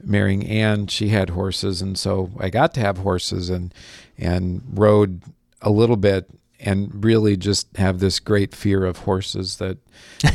marrying 0.02 0.46
Anne, 0.46 0.86
she 0.86 1.08
had 1.08 1.30
horses, 1.30 1.82
and 1.82 1.98
so 1.98 2.30
I 2.38 2.50
got 2.50 2.74
to 2.74 2.80
have 2.80 2.98
horses 2.98 3.50
and 3.50 3.74
and 4.18 4.62
rode 4.72 5.22
a 5.62 5.70
little 5.70 5.96
bit 5.96 6.28
and 6.64 7.04
really 7.04 7.36
just 7.36 7.76
have 7.76 8.00
this 8.00 8.18
great 8.18 8.54
fear 8.54 8.84
of 8.84 8.98
horses 8.98 9.58
that 9.58 9.76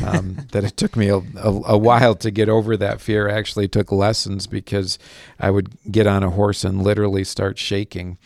um, 0.05 0.38
that 0.51 0.63
it 0.63 0.77
took 0.77 0.95
me 0.95 1.09
a, 1.09 1.17
a, 1.17 1.62
a, 1.65 1.77
while 1.77 2.15
to 2.15 2.29
get 2.29 2.48
over 2.48 2.77
that 2.77 3.01
fear. 3.01 3.27
I 3.27 3.33
actually 3.33 3.67
took 3.67 3.91
lessons 3.91 4.45
because 4.45 5.00
I 5.39 5.50
would 5.50 5.71
get 5.91 6.05
on 6.05 6.24
a 6.24 6.29
horse 6.29 6.63
and 6.63 6.83
literally 6.83 7.24
start 7.24 7.57
shaking 7.57 8.17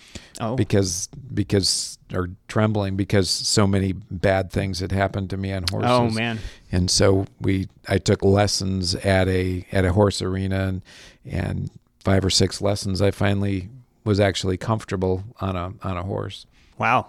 oh. 0.41 0.55
because 0.55 1.07
because 1.33 1.97
or 2.13 2.29
trembling 2.47 2.97
because 2.97 3.29
so 3.29 3.65
many 3.65 3.93
bad 3.93 4.51
things 4.51 4.81
had 4.81 4.91
happened 4.91 5.29
to 5.31 5.37
me 5.37 5.53
on 5.53 5.63
horses. 5.71 5.89
Oh 5.89 6.09
man! 6.09 6.39
And 6.71 6.91
so 6.91 7.25
we 7.39 7.69
I 7.87 7.97
took 7.99 8.23
lessons 8.23 8.95
at 8.95 9.27
a 9.29 9.65
at 9.71 9.85
a 9.85 9.93
horse 9.93 10.21
arena 10.21 10.67
and 10.67 10.81
and 11.25 11.71
five 11.99 12.25
or 12.25 12.29
six 12.29 12.61
lessons 12.61 13.01
I 13.01 13.11
finally 13.11 13.69
was 14.03 14.19
actually 14.19 14.57
comfortable 14.57 15.23
on 15.39 15.55
a 15.55 15.73
on 15.81 15.97
a 15.97 16.03
horse. 16.03 16.45
Wow. 16.77 17.07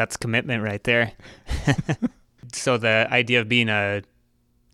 That's 0.00 0.16
commitment 0.16 0.62
right 0.62 0.82
there. 0.84 1.12
so 2.54 2.78
the 2.78 3.06
idea 3.10 3.42
of 3.42 3.50
being 3.50 3.68
a 3.68 4.00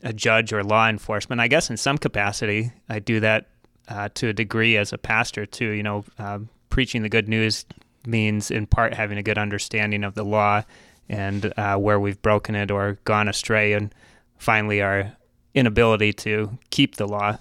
a 0.05 0.13
judge 0.13 0.53
or 0.53 0.63
law 0.63 0.89
enforcement, 0.89 1.41
I 1.41 1.49
guess 1.49 1.69
in 1.69 1.77
some 1.77 1.99
capacity, 1.99 2.71
I 2.89 3.01
do 3.01 3.19
that 3.19 3.49
uh, 3.89 4.09
to 4.15 4.29
a 4.29 4.33
degree 4.33 4.77
as 4.77 4.93
a 4.93 4.99
pastor 4.99 5.45
too. 5.45 5.71
You 5.71 5.83
know, 5.83 6.05
uh, 6.21 6.39
preaching 6.71 7.03
the 7.03 7.09
good 7.09 7.29
news 7.29 7.67
means 8.07 8.53
in 8.53 8.69
part 8.69 8.95
having 8.95 9.19
a 9.19 9.23
good 9.25 9.37
understanding 9.37 10.05
of 10.05 10.15
the 10.15 10.23
law 10.23 10.63
and 11.09 11.53
uh, 11.57 11.77
where 11.77 11.99
we've 11.99 12.23
broken 12.23 12.55
it 12.55 12.71
or 12.71 12.97
gone 13.03 13.27
astray, 13.27 13.73
and 13.73 13.93
finally 14.39 14.81
our 14.81 15.13
inability 15.55 16.13
to 16.13 16.57
keep 16.71 16.95
the 16.95 17.09
law 17.09 17.37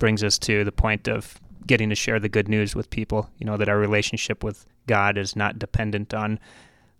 brings 0.00 0.24
us 0.24 0.40
to 0.40 0.64
the 0.64 0.72
point 0.72 1.06
of 1.06 1.38
getting 1.68 1.88
to 1.88 1.94
share 1.94 2.18
the 2.18 2.28
good 2.28 2.48
news 2.48 2.74
with 2.74 2.90
people. 2.90 3.30
You 3.38 3.46
know 3.46 3.56
that 3.58 3.68
our 3.68 3.78
relationship 3.78 4.42
with 4.42 4.66
God 4.88 5.16
is 5.16 5.36
not 5.36 5.60
dependent 5.60 6.12
on 6.12 6.40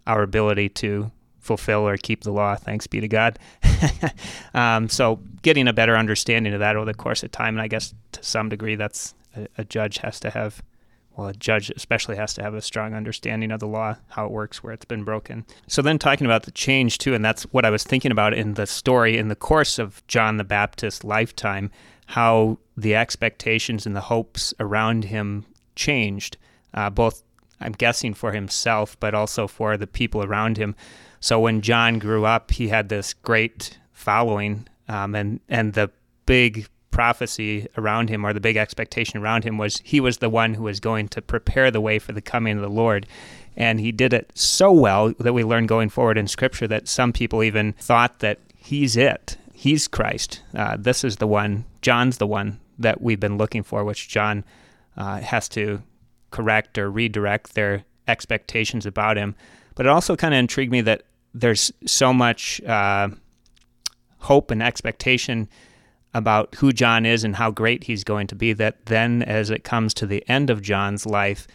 our 0.06 0.22
ability 0.22 0.68
to 0.68 1.10
fulfill 1.40 1.86
or 1.86 1.96
keep 1.96 2.22
the 2.22 2.32
law. 2.32 2.54
Thanks 2.54 2.86
be 2.86 3.00
to 3.00 3.08
God. 3.08 3.38
um, 4.54 4.88
so, 4.88 5.20
getting 5.42 5.68
a 5.68 5.72
better 5.72 5.96
understanding 5.96 6.54
of 6.54 6.60
that 6.60 6.76
over 6.76 6.86
the 6.86 6.94
course 6.94 7.22
of 7.22 7.32
time, 7.32 7.54
and 7.54 7.62
I 7.62 7.68
guess 7.68 7.94
to 8.12 8.22
some 8.22 8.48
degree, 8.48 8.76
that's 8.76 9.14
a, 9.36 9.48
a 9.58 9.64
judge 9.64 9.98
has 9.98 10.20
to 10.20 10.30
have 10.30 10.62
well, 11.16 11.28
a 11.28 11.34
judge 11.34 11.70
especially 11.70 12.16
has 12.16 12.34
to 12.34 12.42
have 12.42 12.54
a 12.54 12.62
strong 12.62 12.94
understanding 12.94 13.50
of 13.50 13.60
the 13.60 13.66
law, 13.66 13.96
how 14.08 14.24
it 14.24 14.30
works, 14.30 14.62
where 14.62 14.72
it's 14.72 14.84
been 14.84 15.04
broken. 15.04 15.44
So 15.66 15.82
then 15.82 15.98
talking 15.98 16.26
about 16.26 16.44
the 16.44 16.50
change 16.50 16.98
too, 16.98 17.14
and 17.14 17.24
that's 17.24 17.42
what 17.52 17.64
I 17.64 17.70
was 17.70 17.84
thinking 17.84 18.10
about 18.10 18.34
in 18.34 18.54
the 18.54 18.66
story 18.66 19.18
in 19.18 19.28
the 19.28 19.36
course 19.36 19.78
of 19.78 20.06
John 20.06 20.38
the 20.38 20.44
Baptist's 20.44 21.04
lifetime, 21.04 21.70
how 22.06 22.58
the 22.76 22.94
expectations 22.94 23.86
and 23.86 23.94
the 23.94 24.00
hopes 24.00 24.54
around 24.58 25.04
him 25.04 25.44
changed, 25.76 26.38
uh, 26.74 26.88
both 26.88 27.22
I'm 27.62 27.72
guessing 27.72 28.14
for 28.14 28.32
himself, 28.32 28.98
but 29.00 29.14
also 29.14 29.46
for 29.46 29.76
the 29.76 29.86
people 29.86 30.24
around 30.24 30.56
him. 30.56 30.74
So 31.20 31.40
when 31.40 31.60
John 31.60 31.98
grew 31.98 32.24
up, 32.24 32.50
he 32.50 32.68
had 32.68 32.88
this 32.88 33.14
great 33.14 33.78
following, 33.92 34.66
um, 34.88 35.14
and 35.14 35.40
and 35.48 35.72
the 35.74 35.90
big 36.26 36.66
prophecy 36.90 37.66
around 37.76 38.08
him 38.10 38.24
or 38.24 38.32
the 38.32 38.40
big 38.40 38.56
expectation 38.56 39.20
around 39.20 39.44
him 39.44 39.58
was 39.58 39.80
he 39.82 39.98
was 39.98 40.18
the 40.18 40.28
one 40.28 40.54
who 40.54 40.64
was 40.64 40.78
going 40.78 41.08
to 41.08 41.22
prepare 41.22 41.70
the 41.70 41.80
way 41.80 41.98
for 41.98 42.12
the 42.12 42.20
coming 42.20 42.56
of 42.56 42.62
the 42.62 42.68
Lord. 42.68 43.06
And 43.56 43.80
he 43.80 43.92
did 43.92 44.12
it 44.12 44.30
so 44.34 44.70
well 44.70 45.12
that 45.18 45.32
we 45.32 45.42
learn 45.42 45.66
going 45.66 45.88
forward 45.88 46.16
in 46.16 46.28
Scripture 46.28 46.68
that 46.68 46.88
some 46.88 47.12
people 47.12 47.42
even 47.42 47.72
thought 47.74 48.20
that 48.20 48.38
he's 48.56 48.96
it. 48.96 49.36
He's 49.52 49.88
Christ. 49.88 50.42
Uh, 50.54 50.76
this 50.78 51.04
is 51.04 51.16
the 51.16 51.26
one. 51.26 51.64
John's 51.82 52.18
the 52.18 52.26
one 52.26 52.60
that 52.78 53.00
we've 53.00 53.20
been 53.20 53.38
looking 53.38 53.62
for, 53.62 53.84
which 53.84 54.08
John 54.08 54.44
uh, 54.96 55.20
has 55.20 55.48
to 55.50 55.82
correct 56.32 56.78
or 56.78 56.90
redirect 56.90 57.54
their 57.54 57.84
expectations 58.08 58.86
about 58.86 59.16
him. 59.16 59.36
But 59.74 59.86
it 59.86 59.90
also 59.90 60.16
kind 60.16 60.34
of 60.34 60.38
intrigued 60.38 60.72
me 60.72 60.80
that 60.82 61.04
there's 61.32 61.72
so 61.86 62.12
much 62.12 62.60
uh, 62.62 63.08
hope 64.18 64.50
and 64.50 64.62
expectation 64.62 65.48
about 66.14 66.54
who 66.56 66.72
John 66.72 67.06
is 67.06 67.24
and 67.24 67.36
how 67.36 67.50
great 67.50 67.84
he's 67.84 68.04
going 68.04 68.26
to 68.26 68.34
be, 68.34 68.52
that 68.52 68.86
then 68.86 69.22
as 69.22 69.50
it 69.50 69.64
comes 69.64 69.94
to 69.94 70.06
the 70.06 70.22
end 70.28 70.50
of 70.50 70.60
John's 70.60 71.06
life, 71.06 71.46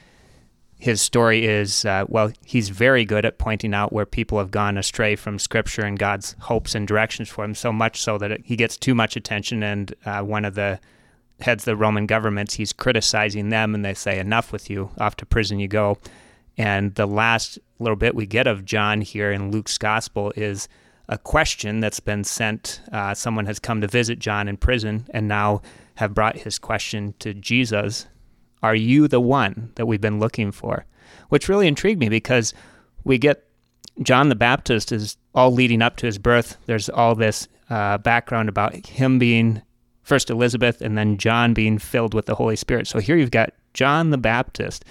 his 0.80 1.02
story 1.02 1.46
is 1.46 1.86
uh, 1.86 2.06
well, 2.08 2.32
he's 2.46 2.70
very 2.70 3.06
good 3.06 3.26
at 3.26 3.38
pointing 3.38 3.74
out 3.74 3.94
where 3.94 4.06
people 4.06 4.38
have 4.38 4.52
gone 4.52 4.78
astray 4.78 5.16
from 5.16 5.40
Scripture 5.40 5.84
and 5.84 5.98
God's 5.98 6.36
hopes 6.40 6.76
and 6.76 6.88
directions 6.88 7.30
for 7.30 7.44
him, 7.44 7.56
so 7.56 7.72
much 7.72 8.02
so 8.02 8.18
that 8.18 8.32
it, 8.32 8.42
he 8.46 8.56
gets 8.56 8.78
too 8.78 8.96
much 8.96 9.16
attention. 9.16 9.64
And 9.64 9.94
uh, 10.06 10.22
one 10.22 10.46
of 10.46 10.56
the 10.56 10.80
heads 11.40 11.66
the 11.66 11.76
Roman 11.76 12.06
governments, 12.06 12.56
he's 12.56 12.74
criticizing 12.74 13.50
them, 13.50 13.76
and 13.76 13.86
they 13.86 13.94
say, 13.94 14.20
Enough 14.20 14.52
with 14.52 14.70
you, 14.70 14.92
off 15.00 15.16
to 15.18 15.26
prison 15.26 15.60
you 15.60 15.68
go. 15.68 15.98
And 16.58 16.96
the 16.96 17.06
last 17.06 17.60
little 17.80 17.96
bit 17.96 18.16
we 18.16 18.26
get 18.26 18.48
of 18.48 18.66
John 18.66 19.02
here 19.02 19.32
in 19.32 19.52
Luke's 19.52 19.78
gospel 19.78 20.34
is 20.36 20.68
a 21.08 21.18
question 21.18 21.80
that's 21.80 22.00
been 22.00 22.24
sent. 22.24 22.82
Uh, 22.92 23.14
someone 23.14 23.46
has 23.46 23.60
come 23.60 23.82
to 23.82 23.88
visit 23.88 24.20
John 24.20 24.48
in 24.48 24.58
prison 24.58 25.08
and 25.12 25.28
now 25.28 25.62
have 25.96 26.14
brought 26.14 26.38
his 26.38 26.60
question 26.60 27.14
to 27.20 27.34
Jesus 27.34 28.08
Are 28.64 28.76
you 28.76 29.08
the 29.08 29.22
one 29.22 29.72
that 29.76 29.86
we've 29.86 30.02
been 30.02 30.20
looking 30.20 30.52
for? 30.52 30.86
Which 31.30 31.48
really 31.48 31.68
intrigued 31.68 32.00
me 32.00 32.10
because 32.10 32.54
we 33.04 33.18
get 33.18 33.48
John 34.02 34.30
the 34.30 34.36
Baptist 34.36 34.92
is 34.92 35.18
all 35.34 35.52
leading 35.52 35.82
up 35.82 35.98
to 35.98 36.06
his 36.06 36.18
birth. 36.18 36.58
There's 36.66 36.90
all 36.90 37.16
this 37.16 37.48
uh, 37.70 37.98
background 38.00 38.50
about 38.50 38.76
him 38.76 39.20
being 39.20 39.62
first 40.08 40.30
Elizabeth 40.30 40.82
and 40.82 40.98
then 40.98 41.18
John 41.18 41.54
being 41.54 41.78
filled 41.78 42.14
with 42.14 42.26
the 42.26 42.36
Holy 42.36 42.56
Spirit. 42.56 42.88
So 42.88 43.00
here 43.00 43.18
you've 43.18 43.32
got 43.32 43.54
John 43.74 44.10
the 44.10 44.18
Baptist, 44.18 44.86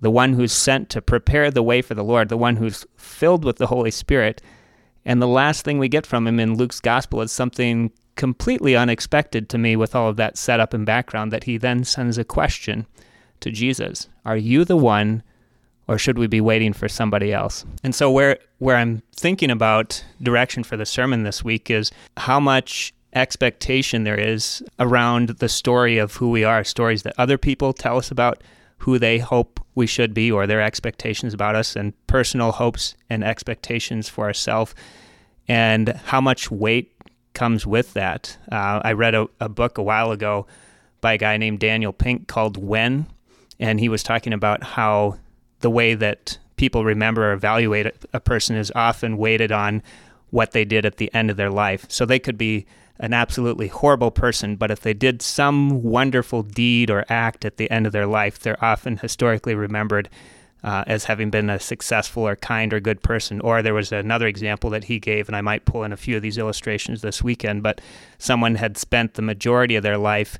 the 0.00 0.10
one 0.10 0.34
who's 0.34 0.52
sent 0.52 0.90
to 0.90 1.00
prepare 1.00 1.50
the 1.50 1.62
way 1.62 1.80
for 1.80 1.94
the 1.94 2.04
Lord, 2.04 2.28
the 2.28 2.36
one 2.36 2.56
who's 2.56 2.86
filled 2.96 3.44
with 3.44 3.56
the 3.56 3.68
Holy 3.68 3.90
Spirit 3.90 4.42
and 5.04 5.20
the 5.20 5.28
last 5.28 5.64
thing 5.64 5.78
we 5.78 5.88
get 5.88 6.06
from 6.06 6.26
him 6.26 6.38
in 6.38 6.56
Luke's 6.56 6.80
gospel 6.80 7.20
is 7.22 7.32
something 7.32 7.90
completely 8.14 8.76
unexpected 8.76 9.48
to 9.48 9.58
me 9.58 9.74
with 9.74 9.94
all 9.94 10.08
of 10.08 10.16
that 10.16 10.36
setup 10.36 10.74
and 10.74 10.86
background 10.86 11.32
that 11.32 11.44
he 11.44 11.56
then 11.56 11.82
sends 11.84 12.18
a 12.18 12.24
question 12.24 12.86
to 13.40 13.50
Jesus 13.50 14.08
Are 14.24 14.36
you 14.36 14.64
the 14.64 14.76
one, 14.76 15.22
or 15.88 15.98
should 15.98 16.18
we 16.18 16.26
be 16.26 16.40
waiting 16.40 16.72
for 16.72 16.88
somebody 16.88 17.32
else? 17.32 17.64
And 17.82 17.94
so, 17.94 18.10
where, 18.10 18.38
where 18.58 18.76
I'm 18.76 19.02
thinking 19.14 19.50
about 19.50 20.04
direction 20.22 20.62
for 20.62 20.76
the 20.76 20.86
sermon 20.86 21.24
this 21.24 21.42
week 21.42 21.70
is 21.70 21.90
how 22.16 22.38
much 22.38 22.94
expectation 23.14 24.04
there 24.04 24.18
is 24.18 24.62
around 24.78 25.30
the 25.30 25.48
story 25.48 25.98
of 25.98 26.16
who 26.16 26.30
we 26.30 26.44
are, 26.44 26.64
stories 26.64 27.02
that 27.02 27.14
other 27.18 27.38
people 27.38 27.72
tell 27.72 27.98
us 27.98 28.10
about 28.10 28.42
who 28.78 28.98
they 28.98 29.18
hope 29.18 29.60
we 29.74 29.86
should 29.86 30.12
be 30.12 30.30
or 30.30 30.46
their 30.46 30.60
expectations 30.60 31.32
about 31.32 31.54
us 31.54 31.76
and 31.76 31.94
personal 32.06 32.52
hopes 32.52 32.94
and 33.08 33.22
expectations 33.22 34.08
for 34.08 34.26
ourselves 34.26 34.74
and 35.48 35.88
how 36.06 36.20
much 36.20 36.50
weight 36.50 36.92
comes 37.34 37.66
with 37.66 37.94
that. 37.94 38.36
Uh, 38.50 38.80
I 38.84 38.92
read 38.92 39.14
a, 39.14 39.28
a, 39.40 39.48
book 39.48 39.78
a 39.78 39.82
while 39.82 40.12
ago 40.12 40.46
by 41.00 41.14
a 41.14 41.18
guy 41.18 41.36
named 41.36 41.60
Daniel 41.60 41.92
Pink 41.92 42.28
called 42.28 42.56
When, 42.56 43.06
and 43.58 43.80
he 43.80 43.88
was 43.88 44.02
talking 44.02 44.32
about 44.32 44.62
how 44.62 45.18
the 45.60 45.70
way 45.70 45.94
that 45.94 46.38
people 46.56 46.84
remember 46.84 47.30
or 47.30 47.32
evaluate 47.32 47.86
a 48.12 48.20
person 48.20 48.56
is 48.56 48.70
often 48.74 49.16
weighted 49.16 49.50
on 49.50 49.82
what 50.30 50.52
they 50.52 50.64
did 50.64 50.84
at 50.84 50.96
the 50.96 51.12
end 51.14 51.30
of 51.30 51.36
their 51.36 51.50
life. 51.50 51.86
So 51.88 52.04
they 52.04 52.18
could 52.18 52.38
be 52.38 52.66
an 53.02 53.12
absolutely 53.12 53.66
horrible 53.66 54.12
person, 54.12 54.54
but 54.54 54.70
if 54.70 54.80
they 54.80 54.94
did 54.94 55.20
some 55.20 55.82
wonderful 55.82 56.44
deed 56.44 56.88
or 56.88 57.04
act 57.08 57.44
at 57.44 57.56
the 57.56 57.68
end 57.68 57.84
of 57.84 57.92
their 57.92 58.06
life, 58.06 58.38
they're 58.38 58.64
often 58.64 58.96
historically 58.96 59.56
remembered 59.56 60.08
uh, 60.62 60.84
as 60.86 61.04
having 61.04 61.28
been 61.28 61.50
a 61.50 61.58
successful 61.58 62.22
or 62.22 62.36
kind 62.36 62.72
or 62.72 62.78
good 62.78 63.02
person. 63.02 63.40
Or 63.40 63.60
there 63.60 63.74
was 63.74 63.90
another 63.90 64.28
example 64.28 64.70
that 64.70 64.84
he 64.84 65.00
gave, 65.00 65.28
and 65.28 65.34
I 65.34 65.40
might 65.40 65.64
pull 65.64 65.82
in 65.82 65.92
a 65.92 65.96
few 65.96 66.16
of 66.16 66.22
these 66.22 66.38
illustrations 66.38 67.02
this 67.02 67.24
weekend, 67.24 67.64
but 67.64 67.80
someone 68.18 68.54
had 68.54 68.78
spent 68.78 69.14
the 69.14 69.22
majority 69.22 69.74
of 69.74 69.82
their 69.82 69.98
life 69.98 70.38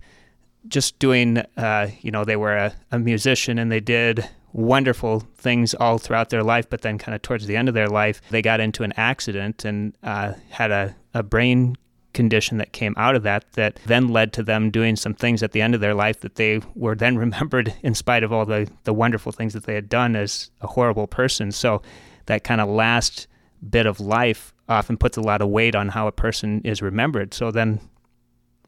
just 0.68 0.96
doing, 1.00 1.38
uh, 1.56 1.88
you 2.00 2.12
know, 2.12 2.24
they 2.24 2.36
were 2.36 2.56
a, 2.56 2.72
a 2.92 2.98
musician 3.00 3.58
and 3.58 3.72
they 3.72 3.80
did 3.80 4.28
wonderful 4.52 5.26
things 5.36 5.74
all 5.74 5.98
throughout 5.98 6.30
their 6.30 6.44
life, 6.44 6.70
but 6.70 6.82
then 6.82 6.96
kind 6.96 7.16
of 7.16 7.22
towards 7.22 7.46
the 7.46 7.56
end 7.56 7.68
of 7.68 7.74
their 7.74 7.88
life, 7.88 8.22
they 8.30 8.42
got 8.42 8.60
into 8.60 8.84
an 8.84 8.92
accident 8.96 9.64
and 9.64 9.96
uh, 10.04 10.34
had 10.50 10.70
a, 10.70 10.94
a 11.14 11.24
brain 11.24 11.74
condition 12.12 12.58
that 12.58 12.72
came 12.72 12.94
out 12.96 13.16
of 13.16 13.22
that 13.22 13.50
that 13.52 13.78
then 13.86 14.08
led 14.08 14.32
to 14.34 14.42
them 14.42 14.70
doing 14.70 14.96
some 14.96 15.14
things 15.14 15.42
at 15.42 15.52
the 15.52 15.62
end 15.62 15.74
of 15.74 15.80
their 15.80 15.94
life 15.94 16.20
that 16.20 16.34
they 16.36 16.60
were 16.74 16.94
then 16.94 17.16
remembered 17.24 17.74
in 17.82 17.94
spite 17.94 18.22
of 18.22 18.32
all 18.32 18.44
the, 18.44 18.70
the 18.84 18.92
wonderful 18.92 19.32
things 19.32 19.52
that 19.52 19.64
they 19.64 19.74
had 19.74 19.88
done 19.88 20.16
as 20.16 20.50
a 20.60 20.66
horrible 20.66 21.06
person. 21.06 21.52
So 21.52 21.82
that 22.26 22.44
kind 22.44 22.60
of 22.60 22.68
last 22.68 23.26
bit 23.68 23.86
of 23.86 24.00
life 24.00 24.52
often 24.68 24.96
puts 24.96 25.16
a 25.16 25.20
lot 25.20 25.42
of 25.42 25.48
weight 25.48 25.74
on 25.74 25.88
how 25.88 26.06
a 26.06 26.12
person 26.12 26.60
is 26.64 26.82
remembered. 26.82 27.34
So 27.34 27.50
then 27.50 27.80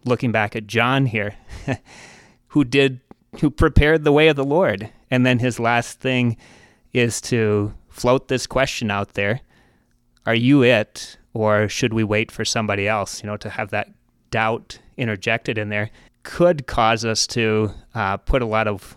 looking 0.04 0.32
back 0.32 0.54
at 0.54 0.66
John 0.66 1.06
here, 1.06 1.34
who 2.48 2.64
did 2.64 3.00
who 3.40 3.50
prepared 3.50 4.04
the 4.04 4.12
way 4.12 4.28
of 4.28 4.36
the 4.36 4.44
Lord, 4.44 4.90
and 5.10 5.26
then 5.26 5.40
his 5.40 5.58
last 5.58 5.98
thing 5.98 6.36
is 6.92 7.20
to 7.22 7.74
float 7.88 8.28
this 8.28 8.46
question 8.46 8.92
out 8.92 9.14
there, 9.14 9.40
are 10.24 10.34
you 10.34 10.62
it? 10.62 11.18
Or 11.34 11.68
should 11.68 11.92
we 11.92 12.04
wait 12.04 12.32
for 12.32 12.44
somebody 12.44 12.88
else? 12.88 13.22
You 13.22 13.28
know, 13.28 13.36
to 13.36 13.50
have 13.50 13.70
that 13.70 13.90
doubt 14.30 14.78
interjected 14.96 15.58
in 15.58 15.68
there 15.68 15.90
could 16.22 16.66
cause 16.66 17.04
us 17.04 17.26
to 17.26 17.70
uh, 17.94 18.16
put 18.16 18.42
a 18.42 18.46
lot 18.46 18.66
of 18.66 18.96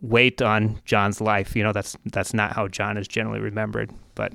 weight 0.00 0.42
on 0.42 0.80
John's 0.84 1.20
life. 1.20 1.56
You 1.56 1.62
know, 1.62 1.72
that's 1.72 1.96
that's 2.06 2.34
not 2.34 2.52
how 2.52 2.68
John 2.68 2.96
is 2.96 3.08
generally 3.08 3.40
remembered. 3.40 3.90
But 4.14 4.32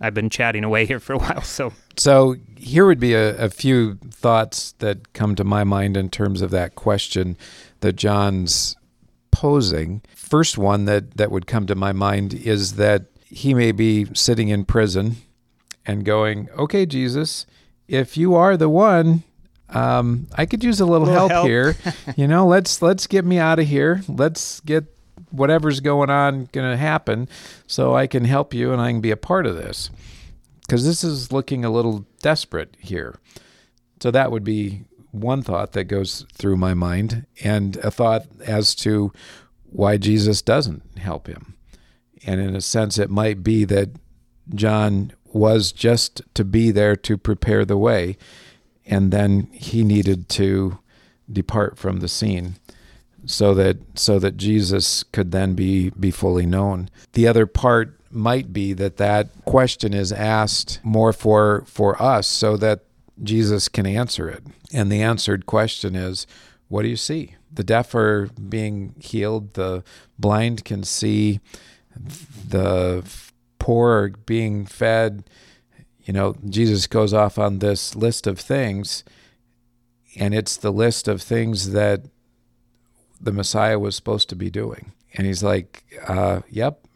I've 0.00 0.14
been 0.14 0.30
chatting 0.30 0.64
away 0.64 0.86
here 0.86 0.98
for 0.98 1.12
a 1.12 1.18
while, 1.18 1.42
so 1.42 1.72
so 1.96 2.36
here 2.56 2.86
would 2.86 3.00
be 3.00 3.14
a, 3.14 3.36
a 3.36 3.50
few 3.50 3.96
thoughts 4.10 4.72
that 4.78 5.12
come 5.12 5.34
to 5.36 5.44
my 5.44 5.64
mind 5.64 5.96
in 5.96 6.08
terms 6.08 6.42
of 6.42 6.50
that 6.50 6.74
question 6.74 7.36
that 7.80 7.94
John's 7.94 8.76
posing. 9.30 10.02
First 10.14 10.58
one 10.58 10.86
that 10.86 11.16
that 11.16 11.30
would 11.30 11.46
come 11.46 11.66
to 11.66 11.74
my 11.74 11.92
mind 11.92 12.34
is 12.34 12.74
that 12.74 13.06
he 13.26 13.54
may 13.54 13.70
be 13.70 14.06
sitting 14.14 14.48
in 14.48 14.64
prison 14.64 15.16
and 15.86 16.04
going, 16.04 16.48
okay, 16.56 16.86
Jesus, 16.86 17.46
if 17.88 18.16
you 18.16 18.34
are 18.34 18.56
the 18.56 18.68
one, 18.68 19.24
um, 19.68 20.26
I 20.36 20.46
could 20.46 20.64
use 20.64 20.80
a 20.80 20.86
little, 20.86 21.08
a 21.08 21.10
little 21.10 21.28
help, 21.28 21.32
help, 21.32 21.46
here. 21.46 21.76
you 22.16 22.26
know, 22.26 22.46
let's 22.46 22.82
let's 22.82 23.06
get 23.06 23.24
me 23.24 23.38
out 23.38 23.58
of 23.58 23.66
here. 23.66 24.02
Let's 24.08 24.60
get 24.60 24.84
whatever's 25.30 25.80
going 25.80 26.10
on 26.10 26.48
going 26.52 26.70
to 26.70 26.76
happen, 26.76 27.28
so 27.66 27.94
I 27.94 28.06
can 28.06 28.24
help 28.24 28.52
you 28.52 28.72
and 28.72 28.80
I 28.80 28.90
can 28.90 29.00
be 29.00 29.10
a 29.10 29.16
part 29.16 29.46
of 29.46 29.56
this. 29.56 29.90
Because 30.62 30.84
this 30.84 31.02
is 31.02 31.32
looking 31.32 31.64
a 31.64 31.70
little 31.70 32.06
desperate 32.22 32.76
here. 32.78 33.18
So 34.00 34.10
that 34.10 34.30
would 34.30 34.44
be 34.44 34.84
one 35.10 35.42
thought 35.42 35.72
that 35.72 35.84
goes 35.84 36.24
through 36.32 36.56
my 36.56 36.74
mind, 36.74 37.26
and 37.42 37.76
a 37.78 37.90
thought 37.90 38.26
as 38.46 38.74
to 38.76 39.12
why 39.70 39.96
Jesus 39.96 40.42
doesn't 40.42 40.98
help 40.98 41.26
him. 41.26 41.56
And 42.24 42.40
in 42.40 42.54
a 42.54 42.60
sense, 42.60 42.98
it 42.98 43.10
might 43.10 43.42
be 43.42 43.64
that 43.64 43.90
John 44.54 45.12
was 45.32 45.72
just 45.72 46.22
to 46.34 46.44
be 46.44 46.70
there 46.70 46.96
to 46.96 47.16
prepare 47.16 47.64
the 47.64 47.76
way, 47.76 48.16
and 48.86 49.12
then 49.12 49.48
he 49.52 49.84
needed 49.84 50.28
to 50.30 50.78
depart 51.30 51.78
from 51.78 52.00
the 52.00 52.08
scene 52.08 52.56
so 53.26 53.54
that 53.54 53.78
so 53.94 54.18
that 54.18 54.36
Jesus 54.36 55.02
could 55.02 55.30
then 55.30 55.54
be 55.54 55.90
be 55.90 56.10
fully 56.10 56.46
known. 56.46 56.88
The 57.12 57.28
other 57.28 57.46
part 57.46 58.00
might 58.10 58.52
be 58.52 58.72
that 58.72 58.96
that 58.96 59.28
question 59.44 59.94
is 59.94 60.12
asked 60.12 60.80
more 60.82 61.12
for 61.12 61.64
for 61.66 62.00
us 62.02 62.26
so 62.26 62.56
that 62.56 62.84
Jesus 63.22 63.68
can 63.68 63.86
answer 63.86 64.28
it. 64.28 64.42
And 64.72 64.90
the 64.90 65.02
answered 65.02 65.46
question 65.46 65.94
is, 65.94 66.26
what 66.68 66.82
do 66.82 66.88
you 66.88 66.96
see? 66.96 67.36
The 67.52 67.64
deaf 67.64 67.94
are 67.94 68.28
being 68.48 68.94
healed, 68.98 69.54
the 69.54 69.84
blind 70.18 70.64
can 70.64 70.84
see, 70.84 71.40
the 72.48 73.04
poor 73.60 74.08
being 74.26 74.66
fed. 74.66 75.30
You 76.02 76.12
know, 76.12 76.34
Jesus 76.48 76.88
goes 76.88 77.14
off 77.14 77.38
on 77.38 77.60
this 77.60 77.94
list 77.94 78.26
of 78.26 78.40
things, 78.40 79.04
and 80.18 80.34
it's 80.34 80.56
the 80.56 80.72
list 80.72 81.06
of 81.06 81.22
things 81.22 81.70
that 81.70 82.06
the 83.20 83.30
Messiah 83.30 83.78
was 83.78 83.94
supposed 83.94 84.28
to 84.30 84.34
be 84.34 84.50
doing. 84.50 84.90
And 85.14 85.26
he's 85.26 85.44
like, 85.44 85.84
uh, 86.08 86.40
"Yep, 86.48 86.88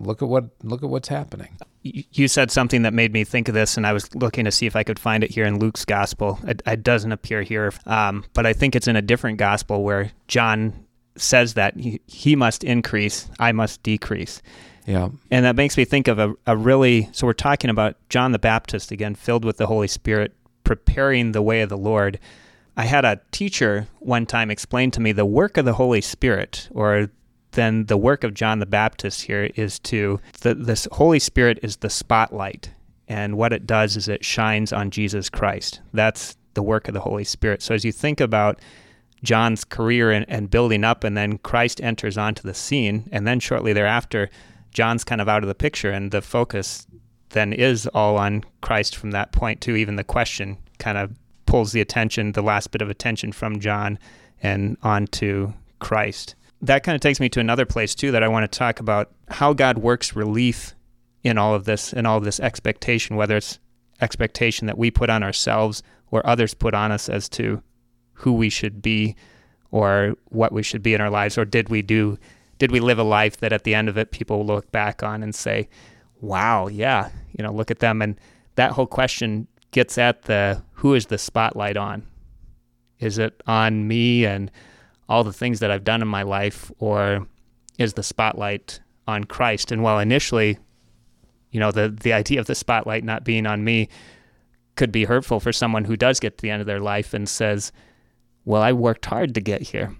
look 0.00 0.22
at 0.22 0.28
what 0.28 0.50
look 0.62 0.82
at 0.82 0.88
what's 0.88 1.08
happening." 1.08 1.58
You 1.82 2.28
said 2.28 2.52
something 2.52 2.82
that 2.82 2.94
made 2.94 3.12
me 3.12 3.24
think 3.24 3.48
of 3.48 3.54
this, 3.54 3.76
and 3.76 3.84
I 3.84 3.92
was 3.92 4.14
looking 4.14 4.44
to 4.44 4.52
see 4.52 4.66
if 4.66 4.76
I 4.76 4.84
could 4.84 5.00
find 5.00 5.24
it 5.24 5.32
here 5.32 5.44
in 5.44 5.58
Luke's 5.58 5.84
gospel. 5.84 6.38
It, 6.46 6.62
it 6.64 6.84
doesn't 6.84 7.10
appear 7.10 7.42
here, 7.42 7.72
um, 7.86 8.24
but 8.34 8.46
I 8.46 8.52
think 8.52 8.76
it's 8.76 8.86
in 8.86 8.94
a 8.94 9.02
different 9.02 9.38
gospel 9.38 9.82
where 9.82 10.12
John 10.28 10.86
says 11.16 11.54
that 11.54 11.76
he, 11.76 12.00
he 12.06 12.36
must 12.36 12.62
increase, 12.62 13.28
I 13.40 13.50
must 13.50 13.82
decrease. 13.82 14.42
Yeah. 14.86 15.10
And 15.30 15.44
that 15.44 15.56
makes 15.56 15.76
me 15.76 15.84
think 15.84 16.08
of 16.08 16.18
a, 16.18 16.34
a 16.46 16.56
really, 16.56 17.08
so 17.12 17.26
we're 17.26 17.34
talking 17.34 17.70
about 17.70 17.96
John 18.08 18.32
the 18.32 18.38
Baptist 18.38 18.90
again, 18.90 19.14
filled 19.14 19.44
with 19.44 19.56
the 19.56 19.66
Holy 19.66 19.88
Spirit, 19.88 20.34
preparing 20.64 21.32
the 21.32 21.42
way 21.42 21.62
of 21.62 21.68
the 21.68 21.78
Lord. 21.78 22.18
I 22.76 22.84
had 22.84 23.04
a 23.04 23.20
teacher 23.30 23.86
one 23.98 24.26
time 24.26 24.50
explain 24.50 24.90
to 24.92 25.00
me 25.00 25.12
the 25.12 25.26
work 25.26 25.56
of 25.56 25.64
the 25.64 25.74
Holy 25.74 26.00
Spirit, 26.00 26.68
or 26.72 27.10
then 27.52 27.84
the 27.86 27.98
work 27.98 28.24
of 28.24 28.34
John 28.34 28.58
the 28.60 28.66
Baptist 28.66 29.22
here 29.22 29.50
is 29.56 29.78
to 29.80 30.20
the 30.40 30.54
this 30.54 30.88
Holy 30.92 31.18
Spirit 31.18 31.58
is 31.62 31.76
the 31.76 31.90
spotlight, 31.90 32.70
and 33.08 33.36
what 33.36 33.52
it 33.52 33.66
does 33.66 33.96
is 33.96 34.08
it 34.08 34.24
shines 34.24 34.72
on 34.72 34.90
Jesus 34.90 35.28
Christ. 35.28 35.80
That's 35.92 36.36
the 36.54 36.62
work 36.62 36.88
of 36.88 36.94
the 36.94 37.00
Holy 37.00 37.24
Spirit. 37.24 37.62
So 37.62 37.74
as 37.74 37.84
you 37.84 37.92
think 37.92 38.20
about 38.20 38.58
John's 39.22 39.64
career 39.64 40.10
and, 40.10 40.24
and 40.28 40.50
building 40.50 40.82
up, 40.82 41.04
and 41.04 41.16
then 41.16 41.38
Christ 41.38 41.80
enters 41.82 42.16
onto 42.16 42.42
the 42.42 42.54
scene, 42.54 43.08
and 43.12 43.26
then 43.26 43.38
shortly 43.38 43.72
thereafter, 43.72 44.30
John's 44.72 45.04
kind 45.04 45.20
of 45.20 45.28
out 45.28 45.42
of 45.42 45.48
the 45.48 45.54
picture, 45.54 45.90
and 45.90 46.10
the 46.10 46.22
focus 46.22 46.86
then 47.30 47.52
is 47.52 47.86
all 47.88 48.16
on 48.16 48.44
Christ 48.60 48.96
from 48.96 49.10
that 49.12 49.32
point 49.32 49.60
to 49.62 49.76
even 49.76 49.96
the 49.96 50.04
question 50.04 50.58
kind 50.78 50.98
of 50.98 51.12
pulls 51.46 51.72
the 51.72 51.80
attention, 51.80 52.32
the 52.32 52.42
last 52.42 52.70
bit 52.70 52.82
of 52.82 52.90
attention 52.90 53.32
from 53.32 53.60
John 53.60 53.98
and 54.42 54.76
onto 54.82 55.52
Christ. 55.78 56.34
That 56.60 56.82
kind 56.82 56.94
of 56.94 57.00
takes 57.00 57.20
me 57.20 57.28
to 57.30 57.40
another 57.40 57.66
place 57.66 57.94
too 57.94 58.10
that 58.12 58.22
I 58.22 58.28
want 58.28 58.50
to 58.50 58.58
talk 58.58 58.80
about 58.80 59.10
how 59.28 59.52
God 59.52 59.78
works 59.78 60.14
relief 60.14 60.74
in 61.22 61.38
all 61.38 61.54
of 61.54 61.64
this 61.64 61.92
and 61.92 62.06
all 62.06 62.18
of 62.18 62.24
this 62.24 62.40
expectation, 62.40 63.16
whether 63.16 63.36
it's 63.36 63.58
expectation 64.00 64.66
that 64.66 64.78
we 64.78 64.90
put 64.90 65.10
on 65.10 65.22
ourselves 65.22 65.82
or 66.10 66.26
others 66.26 66.54
put 66.54 66.74
on 66.74 66.92
us 66.92 67.08
as 67.08 67.28
to 67.30 67.62
who 68.14 68.32
we 68.32 68.48
should 68.48 68.82
be 68.82 69.16
or 69.70 70.14
what 70.26 70.52
we 70.52 70.62
should 70.62 70.82
be 70.82 70.94
in 70.94 71.00
our 71.00 71.10
lives, 71.10 71.38
or 71.38 71.44
did 71.44 71.68
we 71.68 71.82
do 71.82 72.18
did 72.62 72.70
we 72.70 72.78
live 72.78 73.00
a 73.00 73.02
life 73.02 73.38
that 73.38 73.52
at 73.52 73.64
the 73.64 73.74
end 73.74 73.88
of 73.88 73.98
it 73.98 74.12
people 74.12 74.46
look 74.46 74.70
back 74.70 75.02
on 75.02 75.20
and 75.24 75.34
say, 75.34 75.68
Wow, 76.20 76.68
yeah, 76.68 77.08
you 77.36 77.42
know, 77.42 77.52
look 77.52 77.72
at 77.72 77.80
them 77.80 78.00
and 78.00 78.14
that 78.54 78.70
whole 78.70 78.86
question 78.86 79.48
gets 79.72 79.98
at 79.98 80.22
the 80.22 80.62
who 80.74 80.94
is 80.94 81.06
the 81.06 81.18
spotlight 81.18 81.76
on? 81.76 82.06
Is 83.00 83.18
it 83.18 83.42
on 83.48 83.88
me 83.88 84.24
and 84.24 84.48
all 85.08 85.24
the 85.24 85.32
things 85.32 85.58
that 85.58 85.72
I've 85.72 85.82
done 85.82 86.02
in 86.02 86.06
my 86.06 86.22
life, 86.22 86.70
or 86.78 87.26
is 87.80 87.94
the 87.94 88.04
spotlight 88.04 88.78
on 89.08 89.24
Christ? 89.24 89.72
And 89.72 89.82
while 89.82 89.98
initially, 89.98 90.56
you 91.50 91.58
know, 91.58 91.72
the 91.72 91.88
the 91.88 92.12
idea 92.12 92.38
of 92.38 92.46
the 92.46 92.54
spotlight 92.54 93.02
not 93.02 93.24
being 93.24 93.44
on 93.44 93.64
me 93.64 93.88
could 94.76 94.92
be 94.92 95.02
hurtful 95.02 95.40
for 95.40 95.52
someone 95.52 95.86
who 95.86 95.96
does 95.96 96.20
get 96.20 96.38
to 96.38 96.42
the 96.42 96.50
end 96.50 96.60
of 96.60 96.68
their 96.68 96.78
life 96.78 97.12
and 97.12 97.28
says, 97.28 97.72
"Well, 98.44 98.62
I 98.62 98.72
worked 98.72 99.06
hard 99.06 99.34
to 99.34 99.40
get 99.40 99.62
here." 99.62 99.96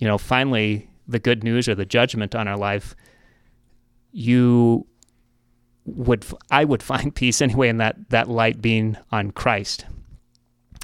You 0.00 0.08
know, 0.08 0.18
finally, 0.18 0.89
the 1.10 1.18
good 1.18 1.44
news 1.44 1.68
or 1.68 1.74
the 1.74 1.84
judgment 1.84 2.34
on 2.34 2.48
our 2.48 2.56
life, 2.56 2.94
you 4.12 4.86
would 5.84 6.24
I 6.50 6.64
would 6.64 6.82
find 6.92 7.14
peace 7.14 7.40
anyway 7.40 7.68
in 7.68 7.78
that 7.78 8.10
that 8.10 8.28
light 8.28 8.60
being 8.60 8.96
on 9.10 9.30
Christ 9.30 9.86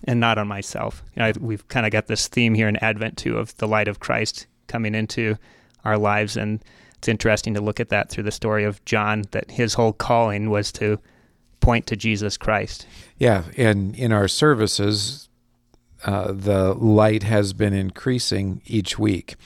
and 0.04 0.20
not 0.20 0.38
on 0.38 0.48
myself. 0.48 1.02
You 1.14 1.22
know, 1.22 1.32
we've 1.40 1.66
kind 1.68 1.86
of 1.86 1.92
got 1.92 2.06
this 2.06 2.28
theme 2.28 2.54
here 2.54 2.68
in 2.68 2.76
Advent 2.76 3.16
too 3.16 3.38
of 3.38 3.56
the 3.56 3.68
light 3.68 3.88
of 3.88 4.00
Christ 4.00 4.46
coming 4.66 4.94
into 4.94 5.36
our 5.84 5.98
lives, 5.98 6.36
and 6.36 6.62
it's 6.98 7.08
interesting 7.08 7.54
to 7.54 7.60
look 7.60 7.80
at 7.80 7.88
that 7.90 8.10
through 8.10 8.24
the 8.24 8.32
story 8.32 8.64
of 8.64 8.84
John. 8.84 9.24
That 9.30 9.50
his 9.50 9.74
whole 9.74 9.92
calling 9.92 10.50
was 10.50 10.72
to 10.72 10.98
point 11.60 11.86
to 11.86 11.96
Jesus 11.96 12.36
Christ. 12.36 12.86
Yeah, 13.18 13.44
and 13.56 13.94
in 13.96 14.12
our 14.12 14.28
services, 14.28 15.28
uh, 16.04 16.32
the 16.32 16.74
light 16.74 17.22
has 17.22 17.52
been 17.52 17.72
increasing 17.72 18.62
each 18.66 18.98
week, 18.98 19.36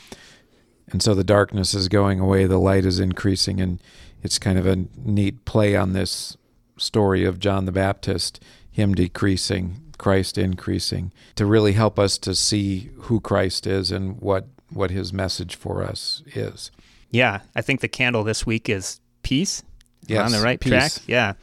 and 0.92 1.02
so 1.02 1.14
the 1.14 1.24
darkness 1.24 1.74
is 1.74 1.88
going 1.88 2.20
away. 2.20 2.46
The 2.46 2.58
light 2.58 2.84
is 2.84 3.00
increasing, 3.00 3.60
and 3.60 3.80
it's 4.22 4.38
kind 4.38 4.58
of 4.58 4.66
a 4.66 4.84
neat 5.04 5.44
play 5.44 5.76
on 5.76 5.92
this 5.92 6.36
story 6.76 7.24
of 7.24 7.38
John 7.38 7.66
the 7.66 7.72
Baptist, 7.72 8.42
him 8.70 8.94
decreasing, 8.94 9.90
Christ 10.00 10.38
increasing 10.38 11.12
to 11.36 11.44
really 11.44 11.72
help 11.72 11.98
us 11.98 12.16
to 12.18 12.34
see 12.34 12.90
who 13.00 13.20
Christ 13.20 13.66
is 13.66 13.92
and 13.92 14.18
what 14.20 14.46
what 14.70 14.90
his 14.90 15.12
message 15.12 15.56
for 15.56 15.82
us 15.82 16.22
is. 16.34 16.70
Yeah, 17.10 17.40
I 17.54 17.60
think 17.60 17.80
the 17.80 17.88
candle 17.88 18.24
this 18.24 18.46
week 18.46 18.68
is 18.68 18.98
peace. 19.22 19.62
Yes, 20.06 20.24
on 20.24 20.32
the 20.32 20.42
right 20.42 20.58
peace. 20.58 20.70
track. 20.70 20.92
Yeah, 21.06 21.34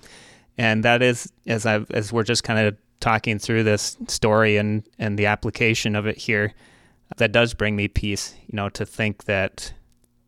and 0.57 0.83
that 0.83 1.03
is 1.03 1.31
as 1.45 1.67
I 1.67 1.85
as 1.91 2.11
we're 2.11 2.23
just 2.23 2.43
kind 2.43 2.67
of 2.67 2.75
talking 2.99 3.37
through 3.37 3.63
this 3.63 3.95
story 4.07 4.57
and 4.57 4.83
and 4.97 5.19
the 5.19 5.27
application 5.27 5.95
of 5.95 6.07
it 6.07 6.17
here, 6.17 6.53
that 7.15 7.31
does 7.31 7.53
bring 7.53 7.75
me 7.75 7.87
peace. 7.87 8.35
You 8.47 8.55
know, 8.57 8.69
to 8.69 8.85
think 8.85 9.25
that 9.25 9.73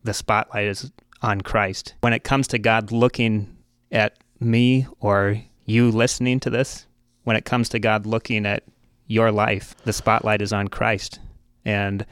the 0.02 0.14
spotlight 0.14 0.66
is 0.66 0.90
on 1.22 1.42
Christ 1.42 1.94
when 2.00 2.14
it 2.14 2.24
comes 2.24 2.48
to 2.48 2.58
God 2.58 2.90
looking 2.90 3.56
at 3.92 4.16
me 4.40 4.86
or 5.00 5.42
you 5.66 5.90
listening 5.90 6.40
to 6.40 6.48
this 6.48 6.86
when 7.24 7.36
it 7.36 7.44
comes 7.44 7.68
to 7.68 7.78
God 7.78 8.06
looking 8.06 8.46
at 8.46 8.64
your 9.06 9.30
life, 9.30 9.74
the 9.84 9.92
spotlight 9.92 10.40
is 10.40 10.52
on 10.52 10.68
Christ. 10.68 11.20
And 11.64 12.06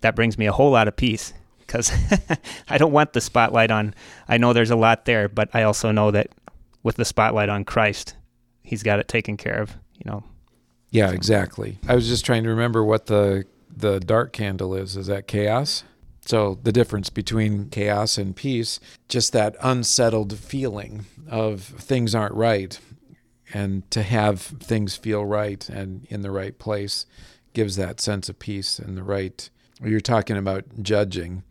that 0.00 0.14
brings 0.14 0.38
me 0.38 0.46
a 0.46 0.52
whole 0.52 0.70
lot 0.70 0.88
of 0.88 0.96
peace 0.96 1.32
because 1.58 1.90
I 2.68 2.78
don't 2.78 2.92
want 2.92 3.12
the 3.12 3.20
spotlight 3.20 3.70
on. 3.70 3.94
I 4.28 4.38
know 4.38 4.52
there's 4.52 4.70
a 4.70 4.76
lot 4.76 5.06
there, 5.06 5.28
but 5.28 5.48
I 5.54 5.62
also 5.62 5.90
know 5.90 6.10
that 6.12 6.28
with 6.82 6.96
the 6.96 7.04
spotlight 7.04 7.48
on 7.48 7.64
Christ, 7.64 8.14
He's 8.62 8.82
got 8.82 8.98
it 8.98 9.08
taken 9.08 9.36
care 9.36 9.60
of, 9.60 9.76
you 9.94 10.10
know. 10.10 10.24
Yeah, 10.90 11.10
exactly. 11.10 11.78
I 11.86 11.94
was 11.94 12.08
just 12.08 12.24
trying 12.24 12.44
to 12.44 12.48
remember 12.48 12.82
what 12.82 13.06
the 13.06 13.44
the 13.76 14.00
dark 14.00 14.32
candle 14.32 14.74
is. 14.74 14.96
Is 14.96 15.06
that 15.06 15.26
chaos? 15.26 15.84
So 16.26 16.58
the 16.62 16.72
difference 16.72 17.10
between 17.10 17.68
chaos 17.68 18.16
and 18.16 18.34
peace, 18.34 18.80
just 19.08 19.32
that 19.32 19.56
unsettled 19.60 20.38
feeling 20.38 21.04
of 21.28 21.62
things 21.62 22.14
aren't 22.14 22.34
right 22.34 22.78
and 23.52 23.88
to 23.90 24.02
have 24.02 24.40
things 24.40 24.96
feel 24.96 25.24
right 25.24 25.68
and 25.68 26.06
in 26.08 26.22
the 26.22 26.30
right 26.30 26.58
place 26.58 27.06
gives 27.52 27.76
that 27.76 28.00
sense 28.00 28.28
of 28.28 28.38
peace 28.38 28.78
and 28.78 28.96
the 28.96 29.02
right 29.02 29.50
you're 29.82 30.00
talking 30.00 30.36
about 30.36 30.64
judging 30.82 31.42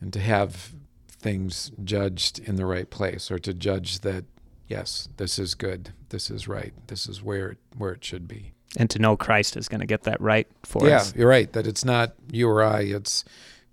and 0.00 0.12
to 0.12 0.20
have 0.20 0.72
things 1.08 1.70
judged 1.84 2.38
in 2.40 2.56
the 2.56 2.66
right 2.66 2.90
place 2.90 3.30
or 3.30 3.38
to 3.38 3.52
judge 3.52 4.00
that 4.00 4.24
yes 4.66 5.08
this 5.18 5.38
is 5.38 5.54
good 5.54 5.92
this 6.08 6.30
is 6.30 6.48
right 6.48 6.72
this 6.88 7.08
is 7.08 7.22
where 7.22 7.56
where 7.76 7.92
it 7.92 8.04
should 8.04 8.26
be 8.26 8.52
and 8.76 8.88
to 8.90 8.98
know 8.98 9.16
Christ 9.16 9.56
is 9.56 9.68
going 9.68 9.80
to 9.80 9.86
get 9.86 10.02
that 10.02 10.20
right 10.20 10.46
for 10.62 10.86
yeah, 10.86 10.96
us. 10.96 11.12
Yeah, 11.12 11.20
you're 11.20 11.28
right. 11.28 11.52
That 11.52 11.66
it's 11.66 11.84
not 11.84 12.14
you 12.30 12.48
or 12.48 12.62
I, 12.62 12.80
it's 12.80 13.24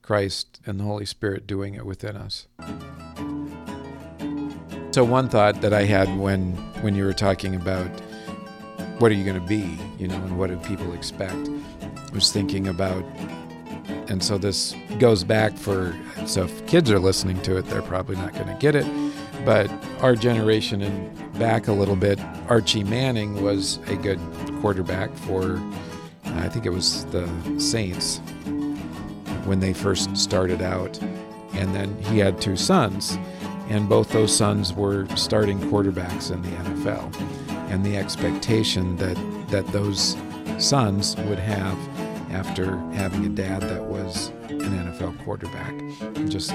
Christ 0.02 0.60
and 0.66 0.80
the 0.80 0.84
Holy 0.84 1.06
Spirit 1.06 1.46
doing 1.46 1.76
it 1.76 1.86
within 1.86 2.16
us. 2.16 2.48
So 4.92 5.04
one 5.04 5.28
thought 5.28 5.62
that 5.62 5.74
I 5.74 5.84
had 5.84 6.20
when 6.20 6.54
when 6.82 6.96
you 6.96 7.04
were 7.04 7.14
talking 7.14 7.56
about 7.56 7.88
what 9.00 9.12
are 9.12 9.16
you 9.16 9.24
going 9.24 9.40
to 9.40 9.48
be, 9.48 9.78
you 9.98 10.08
know, 10.08 10.16
and 10.16 10.38
what 10.38 10.50
do 10.50 10.58
people 10.58 10.94
expect, 10.94 11.50
was 12.14 12.32
thinking 12.32 12.68
about, 12.68 13.04
and 14.08 14.24
so 14.24 14.38
this 14.38 14.76
goes 15.00 15.24
back 15.24 15.58
for 15.58 15.98
so 16.28 16.44
if 16.44 16.66
kids 16.68 16.92
are 16.92 17.00
listening 17.00 17.42
to 17.42 17.58
it, 17.58 17.66
they're 17.66 17.82
probably 17.82 18.16
not 18.16 18.34
going 18.34 18.48
to 18.48 18.58
get 18.60 18.76
it, 18.76 18.86
but 19.46 19.70
our 20.02 20.16
generation 20.16 20.82
and 20.84 21.23
back 21.38 21.68
a 21.68 21.74
little 21.74 21.96
bit, 21.96 22.20
Archie 22.48 22.84
Manning 22.84 23.44
was 23.44 23.78
a 23.88 23.96
good 23.96 24.20
quarterback 24.62 25.14
for, 25.16 25.62
I 26.26 26.50
think 26.50 26.66
it 26.66 26.72
was 26.72 27.06
the 27.06 27.28
Saints 27.60 28.20
when 29.46 29.60
they 29.60 29.74
first 29.74 30.16
started 30.16 30.62
out, 30.62 31.02
and 31.54 31.74
then 31.76 31.96
he 32.04 32.20
had 32.20 32.40
two 32.40 32.56
sons 32.56 33.18
and 33.70 33.88
both 33.88 34.12
those 34.12 34.36
sons 34.36 34.74
were 34.74 35.08
starting 35.16 35.60
quarterbacks 35.60 36.32
in 36.32 36.42
the 36.42 36.50
NFL. 36.50 37.12
And 37.72 37.84
the 37.84 37.98
expectation 37.98 38.96
that, 38.98 39.16
that 39.50 39.66
those 39.68 40.16
sons 40.60 41.16
would 41.18 41.40
have 41.40 41.78
after 42.32 42.78
having 42.94 43.26
a 43.26 43.30
dad 43.30 43.62
that 43.62 43.84
was 43.84 44.30
an 44.50 44.60
NFL 44.60 45.24
quarterback. 45.24 45.74
Just 46.30 46.52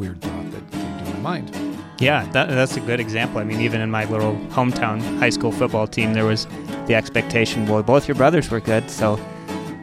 weird 0.00 0.20
thought 0.22 0.50
that 0.50 0.70
came 0.72 1.04
to 1.04 1.04
my 1.14 1.20
mind. 1.20 1.56
Yeah, 1.98 2.24
that, 2.32 2.48
that's 2.48 2.76
a 2.76 2.80
good 2.80 2.98
example. 3.00 3.38
I 3.40 3.44
mean, 3.44 3.60
even 3.60 3.82
in 3.82 3.90
my 3.90 4.06
little 4.06 4.34
hometown 4.48 5.00
high 5.18 5.28
school 5.30 5.52
football 5.52 5.86
team, 5.86 6.14
there 6.14 6.24
was 6.24 6.46
the 6.86 6.94
expectation. 6.94 7.66
Well, 7.66 7.82
both 7.82 8.08
your 8.08 8.14
brothers 8.14 8.50
were 8.50 8.60
good, 8.60 8.90
so 8.90 9.20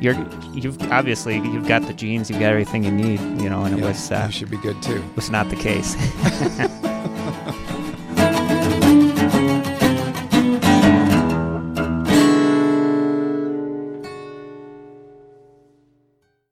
you're 0.02 0.16
you've 0.54 0.82
obviously 0.92 1.36
you've 1.36 1.68
got 1.68 1.84
the 1.84 1.94
genes, 1.94 2.30
you've 2.32 2.40
got 2.40 2.50
everything 2.52 2.84
you 2.84 2.92
need, 2.92 3.20
you 3.42 3.50
know. 3.52 3.64
And 3.66 3.76
it 3.76 3.80
Yeah, 3.82 3.88
was 3.88 4.12
uh, 4.12 4.24
you 4.26 4.32
should 4.34 4.50
be 4.50 4.58
good 4.58 4.82
too. 4.82 5.04
was 5.16 5.30
not 5.30 5.50
the 5.50 5.56
case. 5.56 5.96